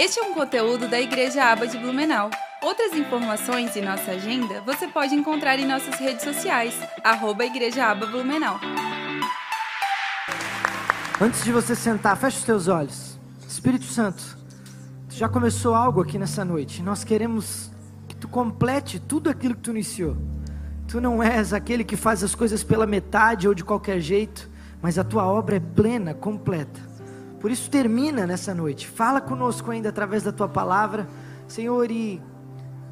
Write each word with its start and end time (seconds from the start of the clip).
Este 0.00 0.18
é 0.18 0.22
um 0.22 0.32
conteúdo 0.32 0.88
da 0.88 0.98
Igreja 0.98 1.44
Aba 1.44 1.66
de 1.66 1.76
Blumenau. 1.76 2.30
Outras 2.62 2.94
informações 2.94 3.76
e 3.76 3.82
nossa 3.82 4.12
agenda 4.12 4.62
você 4.62 4.88
pode 4.88 5.14
encontrar 5.14 5.58
em 5.58 5.66
nossas 5.66 5.96
redes 5.96 6.24
sociais, 6.24 6.74
arroba 7.04 7.44
Igreja 7.44 7.84
Aba 7.84 8.06
Blumenau. 8.06 8.58
Antes 11.20 11.44
de 11.44 11.52
você 11.52 11.76
sentar, 11.76 12.16
feche 12.16 12.38
os 12.38 12.44
teus 12.44 12.66
olhos. 12.66 13.18
Espírito 13.46 13.84
Santo, 13.84 14.38
já 15.10 15.28
começou 15.28 15.74
algo 15.74 16.00
aqui 16.00 16.18
nessa 16.18 16.46
noite. 16.46 16.82
Nós 16.82 17.04
queremos 17.04 17.70
que 18.08 18.16
tu 18.16 18.26
complete 18.26 18.98
tudo 18.98 19.28
aquilo 19.28 19.54
que 19.54 19.60
tu 19.60 19.70
iniciou. 19.70 20.16
Tu 20.88 20.98
não 20.98 21.22
és 21.22 21.52
aquele 21.52 21.84
que 21.84 21.94
faz 21.94 22.24
as 22.24 22.34
coisas 22.34 22.64
pela 22.64 22.86
metade 22.86 23.46
ou 23.46 23.52
de 23.52 23.62
qualquer 23.62 24.00
jeito, 24.00 24.48
mas 24.80 24.98
a 24.98 25.04
tua 25.04 25.26
obra 25.26 25.56
é 25.56 25.60
plena, 25.60 26.14
completa. 26.14 26.88
Por 27.40 27.50
isso 27.50 27.70
termina 27.70 28.26
nessa 28.26 28.54
noite. 28.54 28.86
Fala 28.86 29.20
conosco 29.20 29.70
ainda 29.70 29.88
através 29.88 30.22
da 30.22 30.30
tua 30.30 30.48
palavra, 30.48 31.08
Senhor, 31.48 31.90
e 31.90 32.20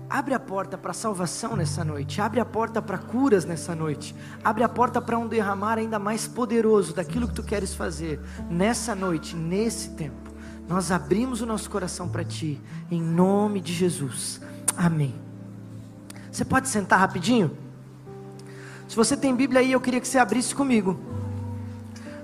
abre 0.09 0.33
a 0.33 0.41
porta 0.41 0.79
para 0.79 0.95
salvação 0.95 1.55
nessa 1.55 1.85
noite. 1.85 2.21
Abre 2.21 2.41
a 2.41 2.45
porta 2.47 2.81
para 2.81 2.97
curas 2.97 3.45
nessa 3.45 3.75
noite. 3.75 4.17
Abre 4.43 4.65
a 4.65 4.69
porta 4.69 5.03
para 5.03 5.19
um 5.19 5.29
derramar 5.29 5.77
ainda 5.77 5.99
mais 5.99 6.27
poderoso 6.27 6.95
daquilo 6.95 7.29
que 7.29 7.35
tu 7.35 7.43
queres 7.43 7.75
fazer 7.75 8.19
nessa 8.51 8.95
noite, 8.95 9.37
nesse 9.37 9.91
tempo. 9.91 10.33
Nós 10.67 10.91
abrimos 10.91 11.43
o 11.43 11.47
nosso 11.47 11.69
coração 11.71 12.09
para 12.09 12.25
ti, 12.25 12.61
em 12.91 13.03
nome 13.03 13.61
de 13.61 13.75
Jesus. 13.75 14.41
Amém. 14.77 15.15
Você 16.33 16.45
pode 16.45 16.69
sentar 16.69 16.99
rapidinho? 16.99 17.57
Se 18.87 18.97
você 18.97 19.17
tem 19.17 19.37
Bíblia 19.37 19.61
aí, 19.61 19.73
eu 19.73 19.81
queria 19.81 20.01
que 20.01 20.09
você 20.09 20.19
abrisse 20.19 20.55
comigo. 20.55 20.99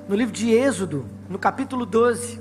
No 0.06 0.14
livro 0.14 0.34
de 0.34 0.50
Êxodo, 0.50 1.06
no 1.30 1.38
capítulo 1.38 1.86
12. 1.86 2.38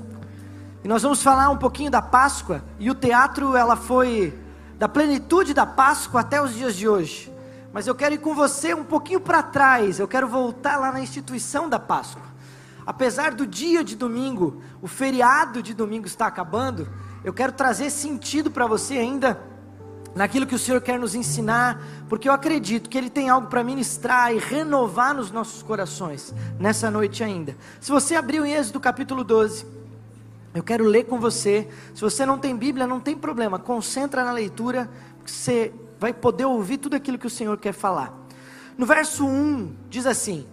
E 0.84 0.88
nós 0.88 1.02
vamos 1.02 1.22
falar 1.22 1.48
um 1.48 1.56
pouquinho 1.56 1.90
da 1.90 2.02
Páscoa, 2.02 2.62
e 2.78 2.90
o 2.90 2.94
teatro 2.94 3.56
ela 3.56 3.74
foi 3.74 4.38
da 4.78 4.86
plenitude 4.86 5.54
da 5.54 5.64
Páscoa 5.64 6.20
até 6.20 6.42
os 6.42 6.54
dias 6.54 6.74
de 6.74 6.86
hoje. 6.86 7.32
Mas 7.72 7.86
eu 7.86 7.94
quero 7.94 8.16
ir 8.16 8.18
com 8.18 8.34
você 8.34 8.74
um 8.74 8.84
pouquinho 8.84 9.18
para 9.18 9.42
trás, 9.42 9.98
eu 9.98 10.06
quero 10.06 10.28
voltar 10.28 10.76
lá 10.76 10.92
na 10.92 11.00
instituição 11.00 11.66
da 11.66 11.78
Páscoa. 11.78 12.22
Apesar 12.86 13.32
do 13.32 13.46
dia 13.46 13.82
de 13.82 13.96
domingo, 13.96 14.60
o 14.82 14.86
feriado 14.86 15.62
de 15.62 15.72
domingo 15.72 16.06
está 16.06 16.26
acabando, 16.26 16.86
eu 17.24 17.32
quero 17.32 17.52
trazer 17.52 17.88
sentido 17.88 18.50
para 18.50 18.66
você 18.66 18.98
ainda 18.98 19.40
naquilo 20.14 20.46
que 20.46 20.54
o 20.54 20.58
Senhor 20.58 20.80
quer 20.80 20.98
nos 20.98 21.14
ensinar, 21.14 21.82
porque 22.08 22.28
eu 22.28 22.32
acredito 22.32 22.88
que 22.88 22.96
Ele 22.96 23.10
tem 23.10 23.28
algo 23.28 23.48
para 23.48 23.64
ministrar 23.64 24.34
e 24.34 24.38
renovar 24.38 25.14
nos 25.14 25.30
nossos 25.30 25.62
corações 25.62 26.32
nessa 26.58 26.90
noite 26.90 27.24
ainda. 27.24 27.56
Se 27.80 27.90
você 27.90 28.14
abriu 28.14 28.46
em 28.46 28.52
Êxodo 28.52 28.78
capítulo 28.78 29.24
12, 29.24 29.66
eu 30.54 30.62
quero 30.62 30.84
ler 30.84 31.04
com 31.04 31.18
você. 31.18 31.68
Se 31.94 32.00
você 32.00 32.24
não 32.24 32.38
tem 32.38 32.56
Bíblia, 32.56 32.86
não 32.86 33.00
tem 33.00 33.16
problema, 33.16 33.58
concentra 33.58 34.24
na 34.24 34.30
leitura, 34.30 34.88
porque 35.18 35.32
você 35.32 35.72
vai 35.98 36.12
poder 36.12 36.44
ouvir 36.44 36.78
tudo 36.78 36.94
aquilo 36.94 37.18
que 37.18 37.26
o 37.26 37.30
Senhor 37.30 37.58
quer 37.58 37.72
falar. 37.72 38.14
No 38.78 38.86
verso 38.86 39.26
1 39.26 39.74
diz 39.90 40.06
assim: 40.06 40.46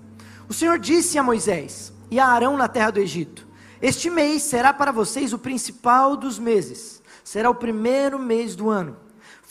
O 0.50 0.54
Senhor 0.54 0.80
disse 0.80 1.20
a 1.20 1.24
Moisés 1.24 1.94
e 2.10 2.20
a 2.20 2.26
Arão 2.26 2.58
na 2.58 2.68
terra 2.68 2.90
do 2.90 3.00
Egito: 3.00 3.48
Este 3.80 4.10
mês 4.10 4.42
será 4.42 4.74
para 4.74 4.92
vocês 4.92 5.34
o 5.34 5.40
principal 5.40 6.18
dos 6.18 6.40
meses, 6.40 7.02
será 7.24 7.50
o 7.50 7.56
primeiro 7.56 8.18
mês 8.18 8.56
do 8.56 8.70
ano. 8.70 8.98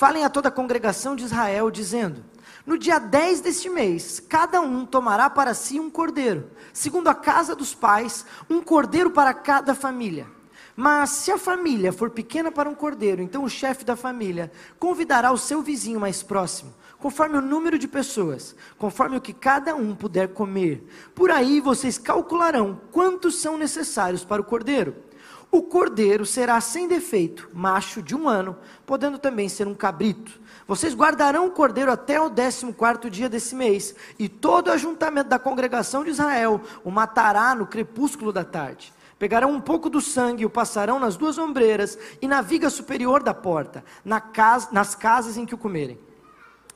Falem 0.00 0.24
a 0.24 0.30
toda 0.30 0.48
a 0.48 0.50
congregação 0.50 1.14
de 1.14 1.24
Israel, 1.24 1.70
dizendo: 1.70 2.24
No 2.64 2.78
dia 2.78 2.98
10 2.98 3.42
deste 3.42 3.68
mês, 3.68 4.18
cada 4.18 4.58
um 4.58 4.86
tomará 4.86 5.28
para 5.28 5.52
si 5.52 5.78
um 5.78 5.90
cordeiro, 5.90 6.50
segundo 6.72 7.08
a 7.08 7.14
casa 7.14 7.54
dos 7.54 7.74
pais, 7.74 8.24
um 8.48 8.62
cordeiro 8.62 9.10
para 9.10 9.34
cada 9.34 9.74
família. 9.74 10.26
Mas 10.74 11.10
se 11.10 11.30
a 11.30 11.36
família 11.36 11.92
for 11.92 12.08
pequena 12.08 12.50
para 12.50 12.66
um 12.66 12.74
cordeiro, 12.74 13.20
então 13.20 13.44
o 13.44 13.50
chefe 13.50 13.84
da 13.84 13.94
família 13.94 14.50
convidará 14.78 15.32
o 15.32 15.36
seu 15.36 15.60
vizinho 15.60 16.00
mais 16.00 16.22
próximo, 16.22 16.72
conforme 16.98 17.36
o 17.36 17.42
número 17.42 17.78
de 17.78 17.86
pessoas, 17.86 18.56
conforme 18.78 19.18
o 19.18 19.20
que 19.20 19.34
cada 19.34 19.74
um 19.74 19.94
puder 19.94 20.28
comer. 20.28 20.82
Por 21.14 21.30
aí 21.30 21.60
vocês 21.60 21.98
calcularão 21.98 22.80
quantos 22.90 23.38
são 23.38 23.58
necessários 23.58 24.24
para 24.24 24.40
o 24.40 24.46
cordeiro. 24.46 25.09
O 25.52 25.62
cordeiro 25.62 26.24
será 26.24 26.60
sem 26.60 26.86
defeito, 26.86 27.48
macho 27.52 28.00
de 28.00 28.14
um 28.14 28.28
ano, 28.28 28.56
podendo 28.86 29.18
também 29.18 29.48
ser 29.48 29.66
um 29.66 29.74
cabrito. 29.74 30.40
Vocês 30.66 30.94
guardarão 30.94 31.46
o 31.46 31.50
cordeiro 31.50 31.90
até 31.90 32.20
o 32.20 32.30
décimo 32.30 32.72
quarto 32.72 33.10
dia 33.10 33.28
desse 33.28 33.56
mês, 33.56 33.92
e 34.16 34.28
todo 34.28 34.68
o 34.68 34.72
ajuntamento 34.72 35.28
da 35.28 35.40
congregação 35.40 36.04
de 36.04 36.10
Israel 36.10 36.60
o 36.84 36.90
matará 36.90 37.52
no 37.52 37.66
crepúsculo 37.66 38.32
da 38.32 38.44
tarde. 38.44 38.92
Pegarão 39.18 39.50
um 39.50 39.60
pouco 39.60 39.90
do 39.90 40.00
sangue 40.00 40.44
e 40.44 40.46
o 40.46 40.50
passarão 40.50 41.00
nas 41.00 41.16
duas 41.16 41.36
ombreiras 41.36 41.98
e 42.22 42.28
na 42.28 42.40
viga 42.40 42.70
superior 42.70 43.20
da 43.20 43.34
porta, 43.34 43.84
na 44.04 44.20
casa, 44.20 44.68
nas 44.70 44.94
casas 44.94 45.36
em 45.36 45.44
que 45.44 45.54
o 45.54 45.58
comerem. 45.58 45.98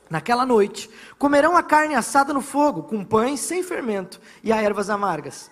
Naquela 0.09 0.45
noite, 0.45 0.89
comerão 1.17 1.55
a 1.55 1.63
carne 1.63 1.95
assada 1.95 2.33
no 2.33 2.41
fogo, 2.41 2.83
com 2.83 3.05
pães 3.05 3.39
sem 3.39 3.63
fermento 3.63 4.19
e 4.43 4.51
a 4.51 4.61
ervas 4.61 4.89
amargas. 4.89 5.49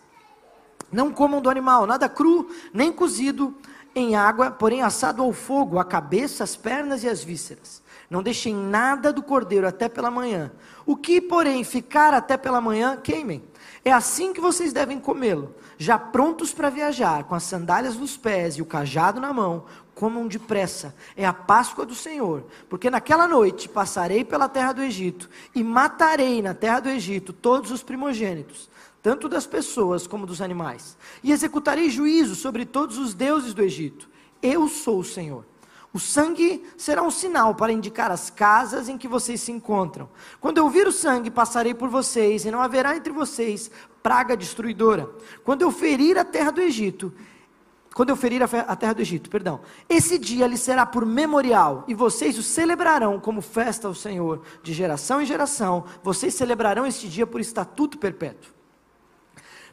Não 0.93 1.11
comam 1.11 1.41
do 1.41 1.49
animal, 1.49 1.87
nada 1.87 2.07
cru, 2.07 2.47
nem 2.71 2.91
cozido 2.93 3.55
em 3.95 4.15
água, 4.15 4.51
porém 4.51 4.83
assado 4.83 5.23
ao 5.23 5.33
fogo, 5.33 5.79
a 5.79 5.83
cabeça, 5.83 6.43
as 6.43 6.55
pernas 6.55 7.03
e 7.03 7.09
as 7.09 7.23
vísceras. 7.23 7.81
Não 8.09 8.21
deixem 8.21 8.53
nada 8.53 9.11
do 9.11 9.23
cordeiro 9.23 9.67
até 9.67 9.89
pela 9.89 10.11
manhã. 10.11 10.51
O 10.85 10.95
que, 10.95 11.19
porém, 11.19 11.63
ficar 11.63 12.13
até 12.13 12.37
pela 12.37 12.61
manhã, 12.61 12.95
queimem. 12.95 13.43
É 13.83 13.91
assim 13.91 14.33
que 14.33 14.39
vocês 14.39 14.71
devem 14.71 14.99
comê-lo, 14.99 15.55
já 15.77 15.97
prontos 15.97 16.53
para 16.53 16.69
viajar, 16.69 17.23
com 17.23 17.33
as 17.33 17.43
sandálias 17.43 17.95
nos 17.95 18.15
pés 18.15 18.55
e 18.55 18.61
o 18.61 18.65
cajado 18.65 19.19
na 19.19 19.33
mão, 19.33 19.65
comam 19.95 20.27
depressa. 20.27 20.95
É 21.17 21.25
a 21.25 21.33
Páscoa 21.33 21.85
do 21.85 21.95
Senhor, 21.95 22.45
porque 22.69 22.89
naquela 22.89 23.27
noite 23.27 23.67
passarei 23.67 24.23
pela 24.23 24.47
terra 24.47 24.73
do 24.73 24.83
Egito 24.83 25.29
e 25.55 25.63
matarei 25.63 26.41
na 26.41 26.53
terra 26.53 26.81
do 26.81 26.89
Egito 26.89 27.33
todos 27.33 27.71
os 27.71 27.81
primogênitos 27.81 28.69
tanto 29.03 29.27
das 29.27 29.45
pessoas 29.45 30.07
como 30.07 30.25
dos 30.25 30.41
animais, 30.41 30.97
e 31.21 31.33
executarei 31.33 31.89
juízo 31.89 32.35
sobre 32.35 32.65
todos 32.65 32.97
os 32.97 33.13
deuses 33.13 33.53
do 33.53 33.61
Egito. 33.61 34.09
Eu 34.41 34.69
sou 34.69 34.99
o 34.99 35.03
Senhor. 35.03 35.45
O 35.93 35.99
sangue 35.99 36.63
será 36.77 37.03
um 37.03 37.11
sinal 37.11 37.53
para 37.53 37.73
indicar 37.73 38.09
as 38.09 38.29
casas 38.29 38.87
em 38.87 38.97
que 38.97 39.07
vocês 39.07 39.41
se 39.41 39.51
encontram. 39.51 40.09
Quando 40.39 40.57
eu 40.57 40.69
vir 40.69 40.87
o 40.87 40.91
sangue, 40.91 41.29
passarei 41.29 41.73
por 41.73 41.89
vocês, 41.89 42.45
e 42.45 42.49
não 42.49 42.61
haverá 42.61 42.95
entre 42.95 43.11
vocês 43.11 43.69
praga 44.01 44.37
destruidora. 44.37 45.07
Quando 45.43 45.61
eu 45.63 45.71
ferir 45.71 46.17
a 46.17 46.23
terra 46.23 46.51
do 46.51 46.61
Egito, 46.61 47.13
quando 47.93 48.09
eu 48.09 48.15
ferir 48.15 48.41
a 48.41 48.75
terra 48.75 48.93
do 48.93 49.01
Egito, 49.01 49.29
perdão, 49.29 49.59
esse 49.87 50.17
dia 50.17 50.47
lhe 50.47 50.57
será 50.57 50.85
por 50.85 51.05
memorial, 51.05 51.83
e 51.89 51.93
vocês 51.93 52.37
o 52.37 52.43
celebrarão 52.43 53.19
como 53.19 53.41
festa 53.41 53.87
ao 53.87 53.93
Senhor, 53.93 54.41
de 54.63 54.73
geração 54.73 55.21
em 55.21 55.25
geração, 55.25 55.83
vocês 56.01 56.33
celebrarão 56.33 56.87
este 56.87 57.07
dia 57.07 57.27
por 57.27 57.41
estatuto 57.41 57.97
perpétuo. 57.97 58.62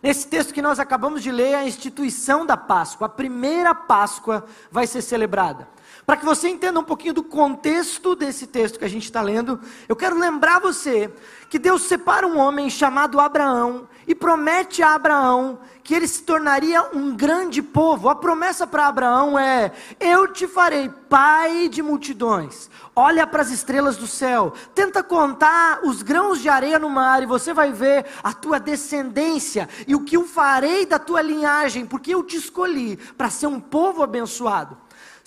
Nesse 0.02 0.26
texto 0.26 0.54
que 0.54 0.62
nós 0.62 0.78
acabamos 0.78 1.22
de 1.22 1.30
ler, 1.30 1.54
a 1.54 1.66
instituição 1.66 2.46
da 2.46 2.56
Páscoa, 2.56 3.06
a 3.06 3.10
primeira 3.10 3.74
Páscoa 3.74 4.46
vai 4.70 4.86
ser 4.86 5.02
celebrada. 5.02 5.68
Para 6.10 6.16
que 6.16 6.24
você 6.24 6.48
entenda 6.48 6.80
um 6.80 6.82
pouquinho 6.82 7.14
do 7.14 7.22
contexto 7.22 8.16
desse 8.16 8.44
texto 8.44 8.80
que 8.80 8.84
a 8.84 8.88
gente 8.88 9.04
está 9.04 9.22
lendo, 9.22 9.60
eu 9.88 9.94
quero 9.94 10.18
lembrar 10.18 10.58
você 10.58 11.08
que 11.48 11.56
Deus 11.56 11.82
separa 11.82 12.26
um 12.26 12.36
homem 12.36 12.68
chamado 12.68 13.20
Abraão 13.20 13.88
e 14.08 14.12
promete 14.12 14.82
a 14.82 14.96
Abraão 14.96 15.60
que 15.84 15.94
ele 15.94 16.08
se 16.08 16.24
tornaria 16.24 16.84
um 16.92 17.14
grande 17.14 17.62
povo. 17.62 18.08
A 18.08 18.16
promessa 18.16 18.66
para 18.66 18.88
Abraão 18.88 19.38
é: 19.38 19.70
Eu 20.00 20.26
te 20.26 20.48
farei 20.48 20.88
pai 21.08 21.68
de 21.68 21.80
multidões. 21.80 22.68
Olha 22.96 23.24
para 23.24 23.42
as 23.42 23.52
estrelas 23.52 23.96
do 23.96 24.08
céu, 24.08 24.52
tenta 24.74 25.04
contar 25.04 25.78
os 25.84 26.02
grãos 26.02 26.40
de 26.40 26.48
areia 26.48 26.80
no 26.80 26.90
mar 26.90 27.22
e 27.22 27.26
você 27.26 27.54
vai 27.54 27.70
ver 27.70 28.04
a 28.20 28.32
tua 28.32 28.58
descendência 28.58 29.68
e 29.86 29.94
o 29.94 30.02
que 30.02 30.16
eu 30.16 30.26
farei 30.26 30.84
da 30.84 30.98
tua 30.98 31.22
linhagem, 31.22 31.86
porque 31.86 32.12
eu 32.12 32.24
te 32.24 32.36
escolhi 32.36 32.96
para 33.16 33.30
ser 33.30 33.46
um 33.46 33.60
povo 33.60 34.02
abençoado. 34.02 34.76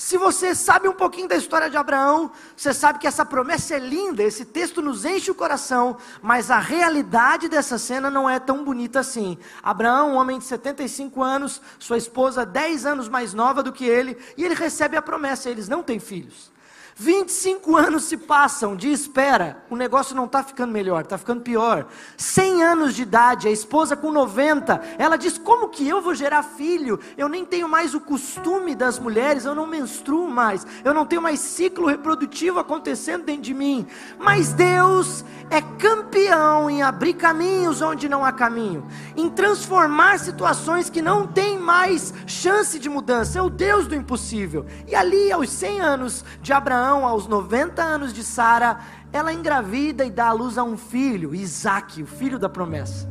Se 0.04 0.18
você 0.18 0.54
sabe 0.54 0.90
um 0.90 0.94
pouquinho 0.94 1.30
da 1.30 1.38
história 1.38 1.70
de 1.70 1.78
Abraão, 1.78 2.30
você 2.58 2.74
sabe 2.74 3.00
que 3.00 3.08
essa 3.08 3.24
promessa 3.26 3.76
é 3.76 3.80
linda, 3.80 4.22
esse 4.22 4.44
texto 4.44 4.82
nos 4.82 5.06
enche 5.06 5.32
o 5.32 5.36
coração, 5.36 5.96
mas 6.22 6.52
a 6.52 6.60
realidade 6.60 7.48
dessa 7.48 7.78
cena 7.78 8.12
não 8.12 8.30
é 8.30 8.38
tão 8.38 8.66
bonita 8.66 9.00
assim. 9.00 9.38
Abraão, 9.64 10.12
um 10.12 10.16
homem 10.18 10.40
de 10.40 10.44
75 10.44 11.24
anos, 11.24 11.62
sua 11.80 11.98
esposa 11.98 12.46
10 12.46 12.86
anos 12.86 13.08
mais 13.08 13.34
nova 13.34 13.64
do 13.64 13.72
que 13.72 13.86
ele, 13.86 14.18
e 14.36 14.44
ele 14.44 14.56
recebe 14.56 14.98
a 14.98 15.02
promessa, 15.02 15.50
eles 15.50 15.70
não 15.70 15.82
têm 15.82 16.02
filhos. 16.02 16.52
25 16.96 17.76
anos 17.76 18.04
se 18.04 18.18
passam 18.18 18.76
de 18.76 18.92
espera, 18.92 19.64
o 19.70 19.76
negócio 19.76 20.16
não 20.16 20.26
está 20.26 20.44
ficando 20.44 20.72
melhor, 20.72 21.02
está 21.02 21.18
ficando 21.18 21.42
pior. 21.42 21.88
100 22.18 22.64
anos 22.64 22.96
de 22.96 23.02
idade, 23.02 23.48
a 23.48 23.52
esposa 23.52 23.96
com 23.96 24.12
90, 24.12 24.80
ela 24.98 25.18
diz: 25.18 25.38
Como 25.38 25.70
que 25.70 25.88
eu 25.88 26.02
vou 26.02 26.14
gerar 26.14 26.44
filho? 26.44 27.00
Eu 27.18 27.28
nem 27.28 27.44
tenho 27.44 27.68
mais 27.68 27.96
o 27.96 28.00
costume 28.00 28.76
das 28.76 29.00
mulheres, 29.00 29.46
eu 29.46 29.56
não 29.56 29.66
menstruo 29.66 30.30
mais, 30.30 30.68
eu 30.84 30.94
não 30.94 31.06
tenho 31.06 31.22
mais 31.22 31.40
ciclo 31.40 31.88
reprodutivo 31.88 32.60
acontecendo 32.60 33.26
dentro 33.26 33.42
de 33.42 33.54
mim. 33.54 33.88
Mas 34.20 34.54
Deus 34.54 35.26
é 35.50 35.62
campeão 35.62 36.70
em 36.70 36.84
abrir 36.84 37.16
caminhos 37.16 37.82
onde 37.82 38.08
não 38.08 38.24
há 38.24 38.32
caminho, 38.32 38.88
em 39.16 39.30
transformar 39.30 40.20
situações 40.20 40.90
que 40.90 41.02
não 41.02 41.26
têm 41.26 41.58
mais 41.58 42.14
chance 42.28 42.78
de 42.78 42.88
mudança. 42.88 43.40
É 43.40 43.42
o 43.42 43.50
Deus 43.50 43.88
do 43.88 43.96
impossível. 43.96 44.66
E 44.88 44.96
ali, 44.96 45.32
aos 45.32 45.50
100 45.50 45.82
anos 45.82 46.26
de 46.42 46.54
Abraão, 46.54 46.83
Abraão, 46.84 47.08
aos 47.08 47.28
90 47.28 47.82
anos 47.82 48.12
de 48.12 48.26
Sara, 48.26 48.80
ela 49.14 49.32
engravida 49.32 50.04
e 50.04 50.12
dá 50.12 50.28
à 50.28 50.32
luz 50.34 50.58
a 50.58 50.64
um 50.66 50.76
filho, 50.76 51.34
Isaac, 51.34 52.04
o 52.04 52.06
filho 52.06 52.38
da 52.38 52.50
promessa. 52.50 53.10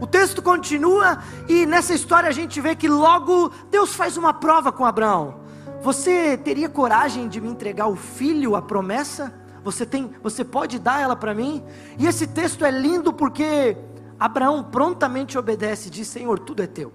O 0.00 0.06
texto 0.06 0.40
continua 0.40 1.18
e 1.48 1.66
nessa 1.66 1.92
história 1.92 2.28
a 2.28 2.32
gente 2.32 2.60
vê 2.60 2.76
que 2.76 2.86
logo 2.86 3.50
Deus 3.68 3.94
faz 3.94 4.16
uma 4.16 4.32
prova 4.32 4.70
com 4.70 4.84
Abraão. 4.84 5.40
Você 5.82 6.36
teria 6.36 6.68
coragem 6.68 7.28
de 7.28 7.40
me 7.40 7.48
entregar 7.48 7.88
o 7.88 7.96
filho, 7.96 8.54
a 8.54 8.62
promessa? 8.62 9.34
Você 9.64 9.84
tem, 9.84 10.12
você 10.22 10.44
pode 10.44 10.78
dar 10.78 11.00
ela 11.00 11.16
para 11.16 11.34
mim? 11.34 11.64
E 11.98 12.06
esse 12.06 12.28
texto 12.28 12.64
é 12.64 12.70
lindo 12.70 13.12
porque 13.12 13.76
Abraão 14.20 14.62
prontamente 14.62 15.36
obedece 15.36 15.90
diz: 15.90 16.06
Senhor, 16.06 16.38
tudo 16.38 16.62
é 16.62 16.66
teu. 16.68 16.92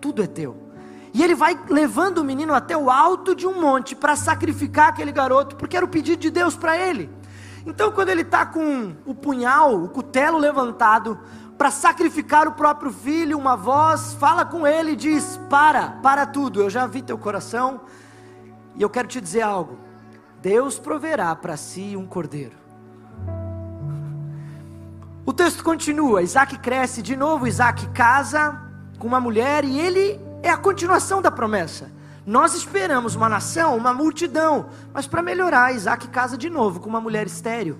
Tudo 0.00 0.24
é 0.24 0.26
teu. 0.26 0.56
E 1.12 1.22
ele 1.22 1.34
vai 1.34 1.58
levando 1.68 2.18
o 2.18 2.24
menino 2.24 2.54
até 2.54 2.76
o 2.76 2.90
alto 2.90 3.34
de 3.34 3.46
um 3.46 3.60
monte 3.60 3.96
para 3.96 4.14
sacrificar 4.14 4.88
aquele 4.88 5.10
garoto, 5.10 5.56
porque 5.56 5.76
era 5.76 5.84
o 5.84 5.88
pedido 5.88 6.20
de 6.20 6.30
Deus 6.30 6.56
para 6.56 6.76
ele. 6.76 7.10
Então, 7.66 7.90
quando 7.90 8.08
ele 8.08 8.22
está 8.22 8.46
com 8.46 8.94
o 9.04 9.14
punhal, 9.14 9.82
o 9.82 9.88
cutelo 9.88 10.38
levantado, 10.38 11.18
para 11.58 11.70
sacrificar 11.70 12.48
o 12.48 12.52
próprio 12.52 12.90
filho, 12.90 13.36
uma 13.36 13.54
voz 13.54 14.14
fala 14.14 14.44
com 14.44 14.66
ele 14.66 14.92
e 14.92 14.96
diz: 14.96 15.38
Para, 15.50 15.90
para 16.02 16.24
tudo, 16.24 16.62
eu 16.62 16.70
já 16.70 16.86
vi 16.86 17.02
teu 17.02 17.18
coração, 17.18 17.82
e 18.76 18.82
eu 18.82 18.88
quero 18.88 19.08
te 19.08 19.20
dizer 19.20 19.42
algo: 19.42 19.78
Deus 20.40 20.78
proverá 20.78 21.36
para 21.36 21.56
si 21.56 21.96
um 21.96 22.06
cordeiro. 22.06 22.56
O 25.26 25.32
texto 25.34 25.62
continua: 25.62 26.22
Isaac 26.22 26.58
cresce 26.60 27.02
de 27.02 27.14
novo, 27.14 27.46
Isaac 27.46 27.86
casa 27.88 28.58
com 28.98 29.06
uma 29.06 29.20
mulher 29.20 29.64
e 29.64 29.78
ele 29.78 30.29
é 30.42 30.50
a 30.50 30.56
continuação 30.56 31.20
da 31.20 31.30
promessa. 31.30 31.90
Nós 32.26 32.54
esperamos 32.54 33.14
uma 33.14 33.28
nação, 33.28 33.76
uma 33.76 33.92
multidão, 33.92 34.66
mas 34.92 35.06
para 35.06 35.22
melhorar, 35.22 35.74
Isaac 35.74 36.08
casa 36.08 36.36
de 36.36 36.50
novo 36.50 36.80
com 36.80 36.88
uma 36.88 37.00
mulher 37.00 37.26
estéril. 37.26 37.78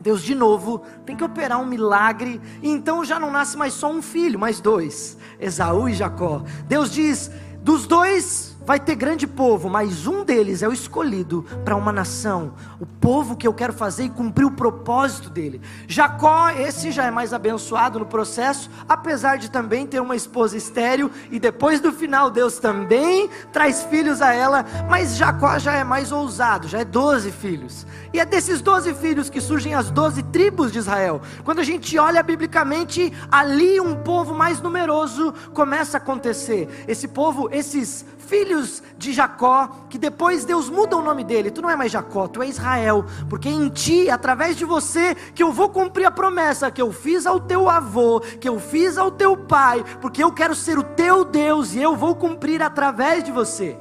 Deus 0.00 0.22
de 0.22 0.34
novo 0.34 0.82
tem 1.04 1.16
que 1.16 1.24
operar 1.24 1.60
um 1.60 1.66
milagre, 1.66 2.40
e 2.62 2.68
então 2.68 3.04
já 3.04 3.18
não 3.18 3.30
nasce 3.30 3.56
mais 3.56 3.74
só 3.74 3.90
um 3.90 4.00
filho, 4.00 4.38
mas 4.38 4.60
dois, 4.60 5.18
Esaú 5.40 5.88
e 5.88 5.94
Jacó. 5.94 6.42
Deus 6.68 6.90
diz: 6.90 7.30
dos 7.62 7.86
dois 7.86 8.47
vai 8.68 8.78
ter 8.78 8.96
grande 8.96 9.26
povo, 9.26 9.70
mas 9.70 10.06
um 10.06 10.22
deles 10.22 10.62
é 10.62 10.68
o 10.68 10.72
escolhido 10.74 11.42
para 11.64 11.74
uma 11.74 11.90
nação, 11.90 12.52
o 12.78 12.84
povo 12.84 13.34
que 13.34 13.48
eu 13.48 13.54
quero 13.54 13.72
fazer 13.72 14.04
e 14.04 14.10
cumprir 14.10 14.44
o 14.44 14.50
propósito 14.50 15.30
dele. 15.30 15.62
Jacó, 15.86 16.50
esse 16.50 16.90
já 16.90 17.06
é 17.06 17.10
mais 17.10 17.32
abençoado 17.32 17.98
no 17.98 18.04
processo, 18.04 18.70
apesar 18.86 19.38
de 19.38 19.50
também 19.50 19.86
ter 19.86 20.00
uma 20.00 20.14
esposa 20.14 20.54
estéril, 20.54 21.10
e 21.30 21.40
depois 21.40 21.80
do 21.80 21.90
final 21.90 22.30
Deus 22.30 22.58
também 22.58 23.30
traz 23.50 23.84
filhos 23.84 24.20
a 24.20 24.34
ela, 24.34 24.66
mas 24.86 25.16
Jacó 25.16 25.58
já 25.58 25.72
é 25.72 25.82
mais 25.82 26.12
ousado, 26.12 26.68
já 26.68 26.80
é 26.80 26.84
12 26.84 27.32
filhos. 27.32 27.86
E 28.12 28.20
é 28.20 28.26
desses 28.26 28.60
12 28.60 28.92
filhos 28.96 29.30
que 29.30 29.40
surgem 29.40 29.74
as 29.74 29.90
12 29.90 30.24
tribos 30.24 30.72
de 30.72 30.78
Israel. 30.78 31.22
Quando 31.42 31.60
a 31.60 31.64
gente 31.64 31.98
olha 31.98 32.22
biblicamente, 32.22 33.14
ali 33.30 33.80
um 33.80 33.94
povo 33.94 34.34
mais 34.34 34.60
numeroso 34.60 35.32
começa 35.54 35.96
a 35.96 36.00
acontecer. 36.02 36.84
Esse 36.86 37.08
povo, 37.08 37.48
esses 37.50 38.04
filhos 38.28 38.82
de 38.98 39.12
Jacó, 39.12 39.86
que 39.88 39.96
depois 39.96 40.44
Deus 40.44 40.68
muda 40.68 40.96
o 40.96 41.02
nome 41.02 41.24
dele. 41.24 41.50
Tu 41.50 41.62
não 41.62 41.70
é 41.70 41.74
mais 41.74 41.90
Jacó, 41.90 42.28
tu 42.28 42.42
é 42.42 42.48
Israel, 42.48 43.04
porque 43.28 43.48
em 43.48 43.68
ti, 43.70 44.10
através 44.10 44.56
de 44.56 44.64
você, 44.64 45.14
que 45.34 45.42
eu 45.42 45.50
vou 45.50 45.70
cumprir 45.70 46.04
a 46.04 46.10
promessa 46.10 46.70
que 46.70 46.82
eu 46.82 46.92
fiz 46.92 47.26
ao 47.26 47.40
teu 47.40 47.68
avô, 47.68 48.20
que 48.20 48.48
eu 48.48 48.60
fiz 48.60 48.98
ao 48.98 49.10
teu 49.10 49.36
pai, 49.36 49.82
porque 50.00 50.22
eu 50.22 50.30
quero 50.30 50.54
ser 50.54 50.78
o 50.78 50.82
teu 50.82 51.24
Deus 51.24 51.74
e 51.74 51.80
eu 51.80 51.96
vou 51.96 52.14
cumprir 52.14 52.62
através 52.62 53.24
de 53.24 53.32
você. 53.32 53.76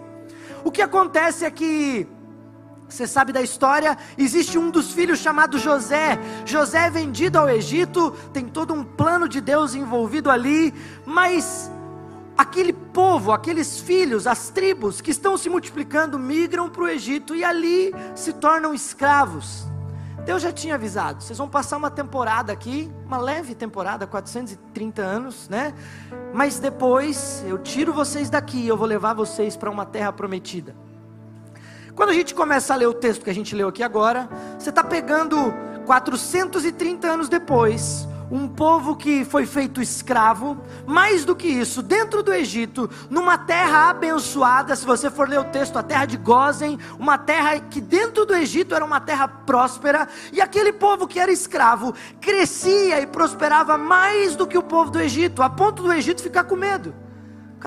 O 0.63 0.71
que 0.71 0.81
acontece 0.81 1.43
é 1.43 1.51
que 1.51 2.07
você 2.88 3.05
sabe 3.05 3.33
da 3.33 3.41
história? 3.41 3.97
Existe 4.17 4.57
um 4.57 4.69
dos 4.69 4.93
filhos 4.93 5.19
chamado 5.19 5.59
José. 5.59 6.17
José 6.45 6.88
é 6.88 6.89
vendido 6.89 7.38
ao 7.38 7.50
Egito, 7.50 8.11
tem 8.31 8.45
todo 8.45 8.73
um 8.73 8.83
plano 8.83 9.27
de 9.27 9.41
Deus 9.41 9.75
envolvido 9.75 10.31
ali, 10.31 10.73
mas 11.05 11.69
aquele 12.38 12.72
povo, 12.72 13.31
aqueles 13.31 13.80
filhos, 13.80 14.28
as 14.28 14.50
tribos 14.50 15.01
que 15.01 15.12
estão 15.12 15.38
se 15.38 15.50
multiplicando, 15.50 16.19
migram 16.19 16.69
para 16.69 16.84
o 16.84 16.88
Egito 16.88 17.36
e 17.36 17.44
ali 17.44 17.94
se 18.16 18.31
tornam 18.34 18.74
escravos. 18.74 19.66
Deus 20.24 20.42
já 20.42 20.51
tinha 20.51 20.75
avisado, 20.75 21.24
vocês 21.24 21.38
vão 21.38 21.48
passar 21.48 21.78
uma 21.78 21.89
temporada 21.89 22.51
aqui, 22.51 22.92
uma 23.06 23.18
leve 23.18 23.56
temporada, 23.56 24.06
430 24.06 25.01
anos, 25.01 25.48
né? 25.48 25.74
Mas 26.34 26.60
depois 26.60 27.44
eu 27.48 27.57
tiro 27.57 27.94
vocês 27.94 28.30
daqui, 28.30 28.57
e 28.57 28.68
eu 28.68 28.75
vou 28.75 28.86
levar 28.86 29.13
vocês 29.13 29.56
para 29.56 29.72
uma 29.72 29.86
terra 29.86 30.12
prometida. 30.12 30.75
Quando 31.95 32.10
a 32.10 32.13
gente 32.13 32.36
começa 32.36 32.74
a 32.74 32.78
ler 32.78 32.88
o 32.88 32.94
texto 32.94 33.24
que 33.24 33.30
a 33.30 33.34
gente 33.34 33.56
leu 33.56 33.69
aqui 33.69 33.81
agora, 33.81 34.28
você 34.60 34.69
está 34.69 34.84
pegando 34.84 35.38
430 35.86 37.07
anos 37.07 37.30
depois, 37.30 38.06
um 38.29 38.47
povo 38.47 38.95
que 38.95 39.24
foi 39.24 39.45
feito 39.45 39.81
escravo, 39.81 40.57
mais 40.85 41.24
do 41.24 41.35
que 41.35 41.47
isso, 41.47 41.81
dentro 41.81 42.21
do 42.21 42.33
Egito, 42.33 42.89
numa 43.09 43.38
terra 43.38 43.89
abençoada, 43.89 44.75
se 44.75 44.85
você 44.85 45.09
for 45.09 45.27
ler 45.27 45.39
o 45.39 45.45
texto, 45.45 45.77
a 45.77 45.83
terra 45.83 46.06
de 46.06 46.18
Gozen, 46.18 46.77
uma 47.00 47.18
terra 47.18 47.59
que 47.59 47.79
dentro 47.79 48.25
do 48.25 48.35
Egito 48.35 48.75
era 48.75 48.83
uma 48.83 49.00
terra 49.00 49.27
próspera, 49.27 50.07
e 50.31 50.41
aquele 50.41 50.74
povo 50.74 51.07
que 51.07 51.19
era 51.19 51.31
escravo 51.31 51.94
crescia 52.19 53.00
e 53.01 53.07
prosperava 53.07 53.77
mais 53.77 54.35
do 54.35 54.45
que 54.45 54.57
o 54.57 54.63
povo 54.63 54.91
do 54.91 55.00
Egito, 55.00 55.41
a 55.41 55.50
ponto 55.50 55.83
do 55.83 55.94
Egito 55.94 56.21
ficar 56.21 56.44
com 56.44 56.56
medo. 56.56 57.06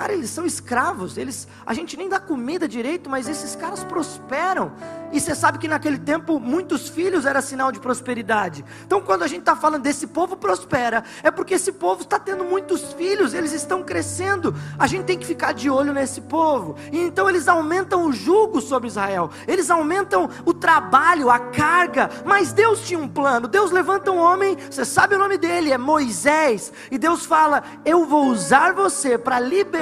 Cara, 0.00 0.14
eles 0.14 0.30
são 0.30 0.46
escravos, 0.46 1.18
eles, 1.18 1.46
a 1.66 1.74
gente 1.74 1.94
nem 1.94 2.08
dá 2.08 2.18
comida 2.18 2.66
direito, 2.66 3.10
mas 3.10 3.28
esses 3.28 3.54
caras 3.54 3.84
prosperam. 3.84 4.72
E 5.12 5.20
você 5.20 5.34
sabe 5.34 5.58
que 5.58 5.68
naquele 5.68 5.98
tempo 5.98 6.40
muitos 6.40 6.88
filhos 6.88 7.26
era 7.26 7.42
sinal 7.42 7.70
de 7.70 7.80
prosperidade. 7.80 8.64
Então, 8.86 9.02
quando 9.02 9.24
a 9.24 9.26
gente 9.26 9.40
está 9.40 9.54
falando 9.54 9.82
desse 9.82 10.06
povo 10.06 10.36
prospera, 10.36 11.04
é 11.22 11.30
porque 11.30 11.52
esse 11.52 11.72
povo 11.72 12.00
está 12.00 12.18
tendo 12.18 12.44
muitos 12.44 12.94
filhos, 12.94 13.34
eles 13.34 13.52
estão 13.52 13.82
crescendo. 13.82 14.54
A 14.78 14.86
gente 14.86 15.04
tem 15.04 15.18
que 15.18 15.26
ficar 15.26 15.52
de 15.52 15.68
olho 15.68 15.92
nesse 15.92 16.22
povo. 16.22 16.76
E 16.90 16.98
então 16.98 17.28
eles 17.28 17.46
aumentam 17.46 18.06
o 18.06 18.12
jugo 18.12 18.62
sobre 18.62 18.88
Israel, 18.88 19.30
eles 19.46 19.70
aumentam 19.70 20.30
o 20.46 20.54
trabalho, 20.54 21.28
a 21.28 21.38
carga. 21.38 22.08
Mas 22.24 22.54
Deus 22.54 22.86
tinha 22.86 22.98
um 22.98 23.08
plano. 23.08 23.46
Deus 23.48 23.70
levanta 23.70 24.10
um 24.10 24.18
homem, 24.18 24.56
você 24.70 24.84
sabe 24.86 25.14
o 25.14 25.18
nome 25.18 25.36
dele, 25.36 25.72
é 25.72 25.76
Moisés. 25.78 26.72
E 26.90 26.96
Deus 26.96 27.26
fala: 27.26 27.62
Eu 27.84 28.06
vou 28.06 28.28
usar 28.28 28.72
você 28.72 29.18
para 29.18 29.38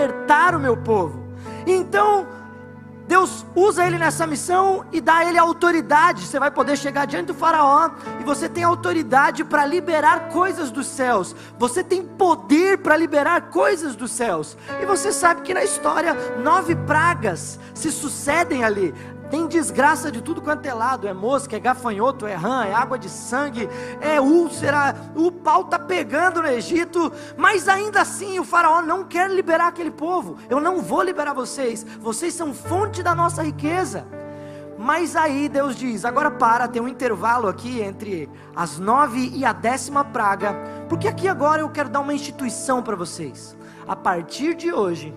libertar 0.08 0.54
o 0.54 0.58
meu 0.58 0.76
povo. 0.76 1.22
Então, 1.66 2.26
Deus 3.06 3.44
usa 3.54 3.86
ele 3.86 3.98
nessa 3.98 4.26
missão 4.26 4.84
e 4.92 5.00
dá 5.00 5.16
a 5.16 5.24
ele 5.24 5.38
autoridade. 5.38 6.26
Você 6.26 6.38
vai 6.38 6.50
poder 6.50 6.76
chegar 6.76 7.06
diante 7.06 7.26
do 7.26 7.34
Faraó 7.34 7.90
e 8.20 8.24
você 8.24 8.48
tem 8.48 8.64
autoridade 8.64 9.44
para 9.44 9.64
liberar 9.64 10.28
coisas 10.28 10.70
dos 10.70 10.86
céus. 10.86 11.34
Você 11.58 11.82
tem 11.82 12.02
poder 12.02 12.78
para 12.78 12.96
liberar 12.96 13.48
coisas 13.48 13.96
dos 13.96 14.10
céus. 14.10 14.56
E 14.82 14.86
você 14.86 15.12
sabe 15.12 15.42
que 15.42 15.54
na 15.54 15.64
história 15.64 16.14
nove 16.42 16.74
pragas 16.74 17.58
se 17.74 17.90
sucedem 17.90 18.64
ali. 18.64 18.94
Tem 19.30 19.46
desgraça 19.46 20.10
de 20.10 20.22
tudo 20.22 20.40
quanto 20.40 20.64
é 20.64 20.72
lado: 20.72 21.06
é 21.06 21.12
mosca, 21.12 21.56
é 21.56 21.60
gafanhoto, 21.60 22.26
é 22.26 22.34
rã, 22.34 22.64
é 22.64 22.72
água 22.72 22.98
de 22.98 23.08
sangue, 23.08 23.68
é 24.00 24.20
úlcera. 24.20 24.94
O 25.14 25.30
pau 25.30 25.62
está 25.62 25.78
pegando 25.78 26.40
no 26.40 26.48
Egito, 26.48 27.12
mas 27.36 27.68
ainda 27.68 28.00
assim 28.00 28.38
o 28.38 28.44
Faraó 28.44 28.80
não 28.80 29.04
quer 29.04 29.30
liberar 29.30 29.68
aquele 29.68 29.90
povo. 29.90 30.36
Eu 30.48 30.60
não 30.60 30.80
vou 30.80 31.02
liberar 31.02 31.34
vocês, 31.34 31.84
vocês 32.00 32.32
são 32.32 32.54
fonte 32.54 33.02
da 33.02 33.14
nossa 33.14 33.42
riqueza. 33.42 34.06
Mas 34.78 35.16
aí 35.16 35.48
Deus 35.48 35.76
diz: 35.76 36.04
agora 36.04 36.30
para, 36.30 36.68
tem 36.68 36.80
um 36.80 36.88
intervalo 36.88 37.48
aqui 37.48 37.80
entre 37.82 38.30
as 38.54 38.78
nove 38.78 39.30
e 39.34 39.44
a 39.44 39.52
décima 39.52 40.04
praga, 40.04 40.54
porque 40.88 41.08
aqui 41.08 41.28
agora 41.28 41.60
eu 41.60 41.68
quero 41.68 41.88
dar 41.88 42.00
uma 42.00 42.14
instituição 42.14 42.82
para 42.82 42.96
vocês. 42.96 43.56
A 43.86 43.96
partir 43.96 44.54
de 44.54 44.72
hoje, 44.72 45.14